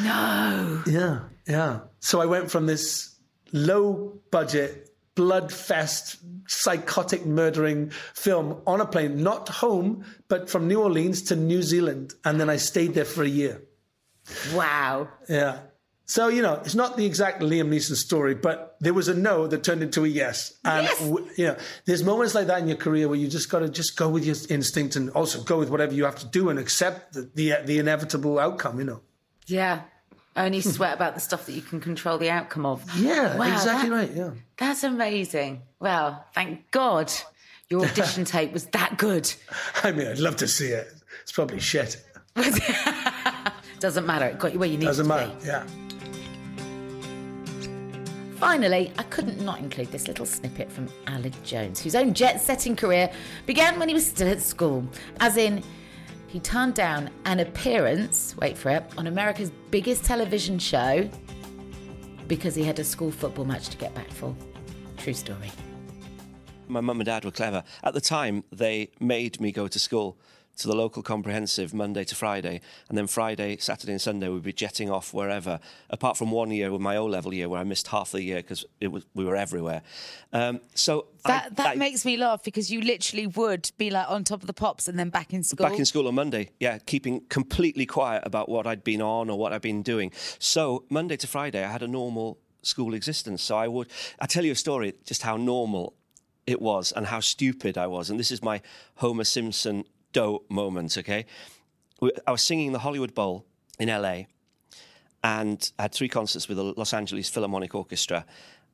No. 0.02 0.82
Yeah, 0.86 1.20
yeah. 1.46 1.80
So 2.00 2.20
I 2.20 2.26
went 2.26 2.50
from 2.50 2.66
this 2.66 3.16
low 3.52 4.18
budget, 4.30 4.90
blood 5.14 5.52
fest, 5.52 6.16
psychotic 6.46 7.24
murdering 7.24 7.90
film 8.14 8.60
on 8.66 8.80
a 8.80 8.86
plane, 8.86 9.22
not 9.22 9.48
home, 9.48 10.04
but 10.28 10.50
from 10.50 10.68
New 10.68 10.82
Orleans 10.82 11.22
to 11.22 11.36
New 11.36 11.62
Zealand. 11.62 12.14
And 12.24 12.40
then 12.40 12.50
I 12.50 12.56
stayed 12.56 12.94
there 12.94 13.04
for 13.04 13.22
a 13.22 13.28
year. 13.28 13.62
Wow. 14.52 15.08
Yeah. 15.28 15.60
So, 16.08 16.28
you 16.28 16.40
know, 16.40 16.54
it's 16.64 16.76
not 16.76 16.96
the 16.96 17.04
exact 17.04 17.42
Liam 17.42 17.68
Neeson 17.68 17.96
story, 17.96 18.36
but 18.36 18.76
there 18.78 18.94
was 18.94 19.08
a 19.08 19.14
no 19.14 19.48
that 19.48 19.64
turned 19.64 19.82
into 19.82 20.04
a 20.04 20.08
yes. 20.08 20.52
And, 20.64 20.84
Yes. 20.86 20.98
w- 21.00 21.28
you 21.36 21.46
know, 21.48 21.56
there's 21.84 22.04
moments 22.04 22.32
like 22.32 22.46
that 22.46 22.60
in 22.60 22.68
your 22.68 22.76
career 22.76 23.08
where 23.08 23.18
you 23.18 23.26
just 23.26 23.50
got 23.50 23.58
to 23.58 23.68
just 23.68 23.96
go 23.96 24.08
with 24.08 24.24
your 24.24 24.36
instinct 24.48 24.94
and 24.94 25.10
also 25.10 25.42
go 25.42 25.58
with 25.58 25.68
whatever 25.68 25.92
you 25.94 26.04
have 26.04 26.14
to 26.20 26.26
do 26.28 26.48
and 26.48 26.60
accept 26.60 27.14
the, 27.14 27.28
the, 27.34 27.54
the 27.64 27.78
inevitable 27.80 28.38
outcome, 28.38 28.78
you 28.78 28.84
know. 28.84 29.00
Yeah. 29.46 29.80
Only 30.36 30.60
sweat 30.74 30.94
about 30.94 31.14
the 31.14 31.20
stuff 31.20 31.46
that 31.46 31.52
you 31.52 31.62
can 31.62 31.80
control 31.80 32.18
the 32.18 32.30
outcome 32.30 32.66
of. 32.66 32.84
Yeah, 32.96 33.36
Wow, 33.36 33.52
exactly 33.52 33.88
that- 33.90 33.96
right. 33.96 34.12
Yeah. 34.14 34.30
That's 34.58 34.84
amazing. 34.84 35.62
Well, 35.80 36.24
thank 36.34 36.70
God 36.70 37.12
your 37.68 37.84
audition 37.84 38.24
tape 38.36 38.52
was 38.52 38.66
that 38.66 38.96
good. 38.96 39.32
I 39.82 39.90
mean, 39.90 40.06
I'd 40.06 40.20
love 40.20 40.36
to 40.36 40.46
see 40.46 40.68
it. 40.68 40.86
It's 41.22 41.32
probably 41.32 41.58
shit. 41.58 42.00
Doesn't 43.80 44.06
matter. 44.06 44.26
It 44.26 44.38
got 44.38 44.52
you 44.52 44.58
where 44.60 44.68
you 44.68 44.78
need 44.78 44.84
Doesn't 44.86 45.06
matter. 45.08 45.32
be. 45.40 45.46
Yeah. 45.46 45.66
Finally, 48.36 48.92
I 48.98 49.02
couldn't 49.04 49.40
not 49.40 49.60
include 49.60 49.90
this 49.90 50.08
little 50.08 50.26
snippet 50.26 50.70
from 50.70 50.88
Aled 51.06 51.42
Jones, 51.42 51.80
whose 51.80 51.94
own 51.94 52.12
jet 52.12 52.38
setting 52.38 52.76
career 52.76 53.10
began 53.46 53.78
when 53.78 53.88
he 53.88 53.94
was 53.94 54.06
still 54.06 54.28
at 54.28 54.42
school. 54.42 54.86
As 55.20 55.38
in, 55.38 55.62
he 56.26 56.38
turned 56.40 56.74
down 56.74 57.08
an 57.24 57.40
appearance, 57.40 58.36
wait 58.36 58.58
for 58.58 58.68
it, 58.68 58.84
on 58.98 59.06
America's 59.06 59.50
biggest 59.70 60.04
television 60.04 60.58
show 60.58 61.08
because 62.28 62.54
he 62.54 62.62
had 62.62 62.78
a 62.78 62.84
school 62.84 63.10
football 63.10 63.46
match 63.46 63.70
to 63.70 63.76
get 63.78 63.94
back 63.94 64.10
for. 64.10 64.36
True 64.98 65.14
story. 65.14 65.50
My 66.68 66.82
mum 66.82 67.00
and 67.00 67.06
dad 67.06 67.24
were 67.24 67.30
clever. 67.30 67.64
At 67.84 67.94
the 67.94 68.02
time, 68.02 68.44
they 68.52 68.90
made 69.00 69.40
me 69.40 69.50
go 69.50 69.66
to 69.66 69.78
school 69.78 70.18
to 70.56 70.68
the 70.68 70.74
local 70.74 71.02
comprehensive 71.02 71.74
Monday 71.74 72.04
to 72.04 72.14
Friday, 72.14 72.60
and 72.88 72.96
then 72.96 73.06
Friday, 73.06 73.56
Saturday, 73.58 73.92
and 73.92 74.00
Sunday 74.00 74.28
we'd 74.28 74.42
be 74.42 74.52
jetting 74.52 74.90
off 74.90 75.12
wherever. 75.12 75.60
Apart 75.90 76.16
from 76.16 76.30
one 76.30 76.50
year 76.50 76.72
with 76.72 76.80
my 76.80 76.96
O 76.96 77.04
level 77.06 77.34
year 77.34 77.48
where 77.48 77.60
I 77.60 77.64
missed 77.64 77.88
half 77.88 78.12
the 78.12 78.22
year 78.22 78.36
because 78.36 78.64
it 78.80 78.88
was 78.88 79.04
we 79.14 79.24
were 79.24 79.36
everywhere. 79.36 79.82
Um, 80.32 80.60
so 80.74 81.06
I- 81.24 81.28
That 81.28 81.56
that 81.56 81.66
I- 81.68 81.74
makes 81.74 82.04
me 82.04 82.16
laugh 82.16 82.42
because 82.42 82.70
you 82.70 82.80
literally 82.80 83.26
would 83.26 83.70
be 83.76 83.90
like 83.90 84.08
on 84.10 84.24
top 84.24 84.40
of 84.42 84.46
the 84.46 84.54
pops 84.54 84.88
and 84.88 84.98
then 84.98 85.10
back 85.10 85.32
in 85.34 85.42
school. 85.42 85.68
Back 85.68 85.78
in 85.78 85.84
school 85.84 86.08
on 86.08 86.14
Monday, 86.14 86.50
yeah, 86.58 86.78
keeping 86.78 87.20
completely 87.28 87.84
quiet 87.86 88.22
about 88.26 88.48
what 88.48 88.66
I'd 88.66 88.82
been 88.84 89.02
on 89.02 89.28
or 89.28 89.38
what 89.38 89.52
I'd 89.52 89.62
been 89.62 89.82
doing. 89.82 90.10
So 90.38 90.84
Monday 90.88 91.16
to 91.18 91.26
Friday, 91.26 91.62
I 91.64 91.70
had 91.70 91.82
a 91.82 91.88
normal 91.88 92.38
school 92.62 92.94
existence. 92.94 93.42
So 93.42 93.56
I 93.56 93.68
would, 93.68 93.88
I 94.18 94.26
tell 94.26 94.44
you 94.44 94.52
a 94.52 94.56
story, 94.56 94.94
just 95.04 95.22
how 95.22 95.36
normal 95.36 95.94
it 96.46 96.60
was 96.62 96.92
and 96.92 97.06
how 97.06 97.20
stupid 97.20 97.76
I 97.76 97.86
was. 97.86 98.08
And 98.10 98.18
this 98.18 98.30
is 98.30 98.42
my 98.42 98.60
Homer 98.96 99.24
Simpson 99.24 99.84
doe 100.12 100.42
moment. 100.48 100.96
Okay, 100.98 101.26
I 102.26 102.30
was 102.30 102.42
singing 102.42 102.72
the 102.72 102.80
Hollywood 102.80 103.14
Bowl 103.14 103.44
in 103.78 103.88
LA, 103.88 104.22
and 105.22 105.70
I 105.78 105.82
had 105.82 105.92
three 105.92 106.08
concerts 106.08 106.48
with 106.48 106.56
the 106.56 106.64
Los 106.64 106.92
Angeles 106.92 107.28
Philharmonic 107.28 107.74
Orchestra, 107.74 108.24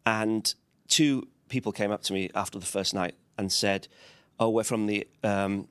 and 0.06 0.54
two 0.88 1.28
people 1.48 1.72
came 1.72 1.90
up 1.90 2.02
to 2.04 2.12
me 2.12 2.30
after 2.34 2.58
the 2.58 2.66
first 2.66 2.94
night 2.94 3.14
and 3.38 3.50
said, 3.52 3.88
"Oh, 4.38 4.50
we're 4.50 4.64
from 4.64 4.86
the 4.86 5.06
um, 5.22 5.68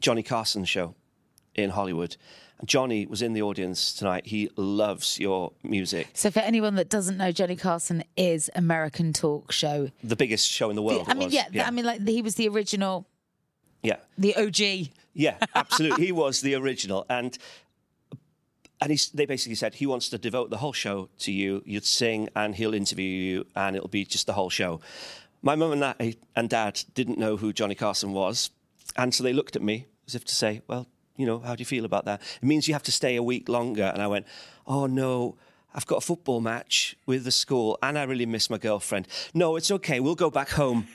Johnny 0.00 0.22
Carson 0.22 0.64
show 0.64 0.94
in 1.54 1.70
Hollywood." 1.70 2.16
And 2.58 2.68
Johnny 2.68 3.06
was 3.06 3.22
in 3.22 3.32
the 3.32 3.40
audience 3.40 3.94
tonight. 3.94 4.26
He 4.26 4.50
loves 4.54 5.18
your 5.18 5.52
music, 5.62 6.08
So 6.12 6.30
for 6.30 6.40
anyone 6.40 6.74
that 6.74 6.90
doesn't 6.90 7.16
know, 7.16 7.32
Johnny 7.32 7.56
Carson 7.56 8.04
is 8.18 8.50
American 8.54 9.14
talk 9.14 9.50
show. 9.50 9.88
the 10.04 10.14
biggest 10.14 10.46
show 10.46 10.68
in 10.68 10.76
the 10.76 10.82
world. 10.82 11.06
I 11.08 11.14
mean, 11.14 11.28
was. 11.28 11.34
yeah, 11.34 11.66
I 11.66 11.70
mean, 11.70 11.86
like 11.86 12.06
he 12.06 12.20
was 12.20 12.34
the 12.34 12.48
original, 12.48 13.06
yeah. 13.82 13.96
the 14.18 14.36
OG. 14.36 14.90
Yeah, 15.12 15.36
absolutely. 15.54 16.06
he 16.06 16.12
was 16.12 16.40
the 16.40 16.54
original, 16.54 17.04
and 17.08 17.36
and 18.80 18.90
he's, 18.90 19.10
they 19.10 19.26
basically 19.26 19.56
said 19.56 19.74
he 19.74 19.86
wants 19.86 20.08
to 20.08 20.18
devote 20.18 20.50
the 20.50 20.56
whole 20.56 20.72
show 20.72 21.08
to 21.18 21.32
you. 21.32 21.62
You'd 21.66 21.84
sing, 21.84 22.28
and 22.34 22.54
he'll 22.54 22.74
interview 22.74 23.04
you, 23.04 23.46
and 23.54 23.76
it'll 23.76 23.88
be 23.88 24.04
just 24.04 24.26
the 24.26 24.32
whole 24.32 24.50
show. 24.50 24.80
My 25.42 25.54
mum 25.54 25.72
and, 25.72 25.82
that, 25.82 26.00
and 26.36 26.48
dad 26.48 26.82
didn't 26.94 27.18
know 27.18 27.36
who 27.36 27.52
Johnny 27.52 27.74
Carson 27.74 28.12
was, 28.12 28.50
and 28.96 29.14
so 29.14 29.22
they 29.22 29.32
looked 29.32 29.56
at 29.56 29.62
me 29.62 29.86
as 30.06 30.14
if 30.14 30.24
to 30.26 30.34
say, 30.34 30.62
"Well, 30.66 30.86
you 31.16 31.26
know, 31.26 31.40
how 31.40 31.54
do 31.54 31.60
you 31.60 31.66
feel 31.66 31.84
about 31.84 32.04
that? 32.06 32.22
It 32.42 32.46
means 32.46 32.68
you 32.68 32.74
have 32.74 32.82
to 32.84 32.92
stay 32.92 33.16
a 33.16 33.22
week 33.22 33.48
longer." 33.48 33.90
And 33.92 34.02
I 34.02 34.06
went, 34.06 34.26
"Oh 34.66 34.86
no." 34.86 35.36
I've 35.72 35.86
got 35.86 35.98
a 35.98 36.00
football 36.00 36.40
match 36.40 36.96
with 37.06 37.22
the 37.22 37.30
school 37.30 37.78
and 37.80 37.96
I 37.96 38.02
really 38.02 38.26
miss 38.26 38.50
my 38.50 38.58
girlfriend. 38.58 39.06
No, 39.34 39.54
it's 39.54 39.70
okay. 39.70 40.00
We'll 40.00 40.16
go 40.16 40.28
back 40.28 40.48
home. 40.48 40.88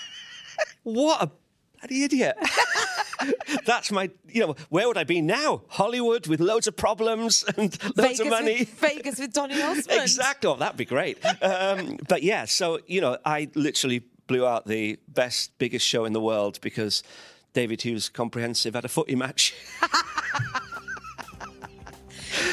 what 0.82 1.22
a 1.22 1.30
bloody 1.82 2.04
idiot. 2.04 2.36
That's 3.66 3.92
my, 3.92 4.10
you 4.28 4.40
know, 4.40 4.56
where 4.68 4.88
would 4.88 4.96
I 4.96 5.04
be 5.04 5.20
now? 5.20 5.62
Hollywood 5.68 6.26
with 6.26 6.40
loads 6.40 6.66
of 6.66 6.76
problems 6.76 7.44
and 7.56 7.76
loads 7.96 8.18
Vegas 8.18 8.20
of 8.20 8.28
money. 8.28 8.58
With, 8.60 8.80
Vegas 8.80 9.18
with 9.20 9.32
Donny 9.32 9.62
Osmond. 9.62 10.00
exactly. 10.02 10.50
Oh, 10.50 10.56
that'd 10.56 10.76
be 10.76 10.84
great. 10.84 11.18
Um, 11.42 11.98
but 12.08 12.22
yeah, 12.22 12.46
so, 12.46 12.80
you 12.86 13.00
know, 13.00 13.18
I 13.24 13.48
literally 13.54 14.04
blew 14.26 14.46
out 14.46 14.66
the 14.66 14.98
best, 15.08 15.56
biggest 15.58 15.86
show 15.86 16.04
in 16.04 16.12
the 16.12 16.20
world 16.20 16.58
because 16.62 17.02
David 17.52 17.82
Hughes 17.82 18.08
Comprehensive 18.08 18.74
had 18.74 18.84
a 18.84 18.88
footy 18.88 19.14
match. 19.14 19.54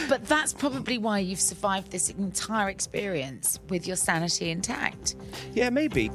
But 0.08 0.26
that's 0.26 0.54
probably 0.54 0.98
why 0.98 1.20
you've 1.20 1.40
survived 1.40 1.92
this 1.92 2.10
entire 2.10 2.70
experience 2.70 3.60
with 3.70 3.86
your 3.86 3.96
sanity 3.96 4.50
intact. 4.50 5.16
yeah, 5.54 5.70
maybe. 5.70 6.10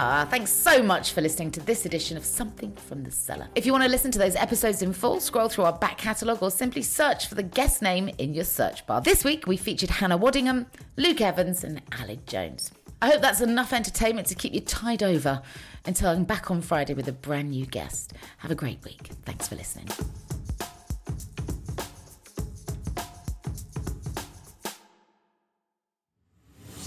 Ah, 0.00 0.24
thanks 0.30 0.52
so 0.52 0.80
much 0.80 1.12
for 1.12 1.20
listening 1.20 1.50
to 1.50 1.58
this 1.60 1.84
edition 1.84 2.16
of 2.16 2.24
Something 2.24 2.72
from 2.72 3.02
the 3.02 3.10
Cellar. 3.10 3.48
If 3.56 3.66
you 3.66 3.72
want 3.72 3.82
to 3.82 3.90
listen 3.90 4.12
to 4.12 4.18
those 4.18 4.36
episodes 4.36 4.80
in 4.80 4.92
full, 4.92 5.18
scroll 5.18 5.48
through 5.48 5.64
our 5.64 5.72
back 5.72 5.98
catalogue 5.98 6.40
or 6.40 6.52
simply 6.52 6.82
search 6.82 7.26
for 7.26 7.34
the 7.34 7.42
guest 7.42 7.82
name 7.82 8.08
in 8.18 8.32
your 8.32 8.44
search 8.44 8.86
bar. 8.86 9.00
This 9.00 9.24
week 9.24 9.48
we 9.48 9.56
featured 9.56 9.90
Hannah 9.90 10.16
Waddingham, 10.16 10.66
Luke 10.96 11.20
Evans, 11.20 11.64
and 11.64 11.84
Aled 11.90 12.26
Jones. 12.26 12.70
I 13.02 13.08
hope 13.10 13.22
that's 13.22 13.40
enough 13.40 13.72
entertainment 13.72 14.28
to 14.28 14.36
keep 14.36 14.54
you 14.54 14.60
tide 14.60 15.02
over 15.02 15.42
until 15.84 16.10
I'm 16.10 16.22
back 16.24 16.48
on 16.48 16.62
Friday 16.62 16.94
with 16.94 17.08
a 17.08 17.12
brand 17.12 17.50
new 17.50 17.66
guest. 17.66 18.12
Have 18.38 18.52
a 18.52 18.56
great 18.56 18.84
week. 18.84 19.10
Thanks 19.24 19.48
for 19.48 19.56
listening. 19.56 19.88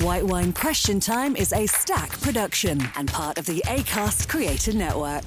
White 0.02 0.26
Wine 0.26 0.52
Question 0.52 1.00
Time 1.00 1.36
is 1.36 1.54
a 1.54 1.68
Stak 1.68 2.10
production 2.22 2.82
and 2.96 3.08
part 3.08 3.38
of 3.38 3.46
the 3.46 3.62
ACAST 3.68 4.28
Creator 4.28 4.74
Network. 4.74 5.24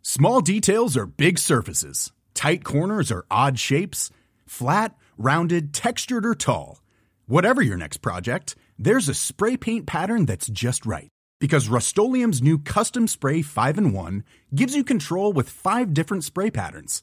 Small 0.00 0.40
details 0.40 0.96
are 0.96 1.04
big 1.04 1.38
surfaces. 1.38 2.12
Tight 2.32 2.64
corners 2.64 3.12
are 3.12 3.26
odd 3.30 3.58
shapes. 3.58 4.10
Flat, 4.46 4.96
rounded, 5.18 5.74
textured, 5.74 6.24
or 6.24 6.34
tall. 6.34 6.80
Whatever 7.26 7.60
your 7.60 7.76
next 7.76 7.98
project, 7.98 8.56
there's 8.78 9.10
a 9.10 9.14
spray 9.14 9.58
paint 9.58 9.86
pattern 9.86 10.24
that's 10.24 10.48
just 10.48 10.86
right. 10.86 11.10
Because 11.38 11.68
Rust 11.68 11.94
new 11.98 12.58
Custom 12.58 13.06
Spray 13.06 13.42
5 13.42 13.76
in 13.76 13.92
1 13.92 14.24
gives 14.54 14.74
you 14.74 14.82
control 14.82 15.34
with 15.34 15.50
five 15.50 15.92
different 15.92 16.24
spray 16.24 16.50
patterns. 16.50 17.02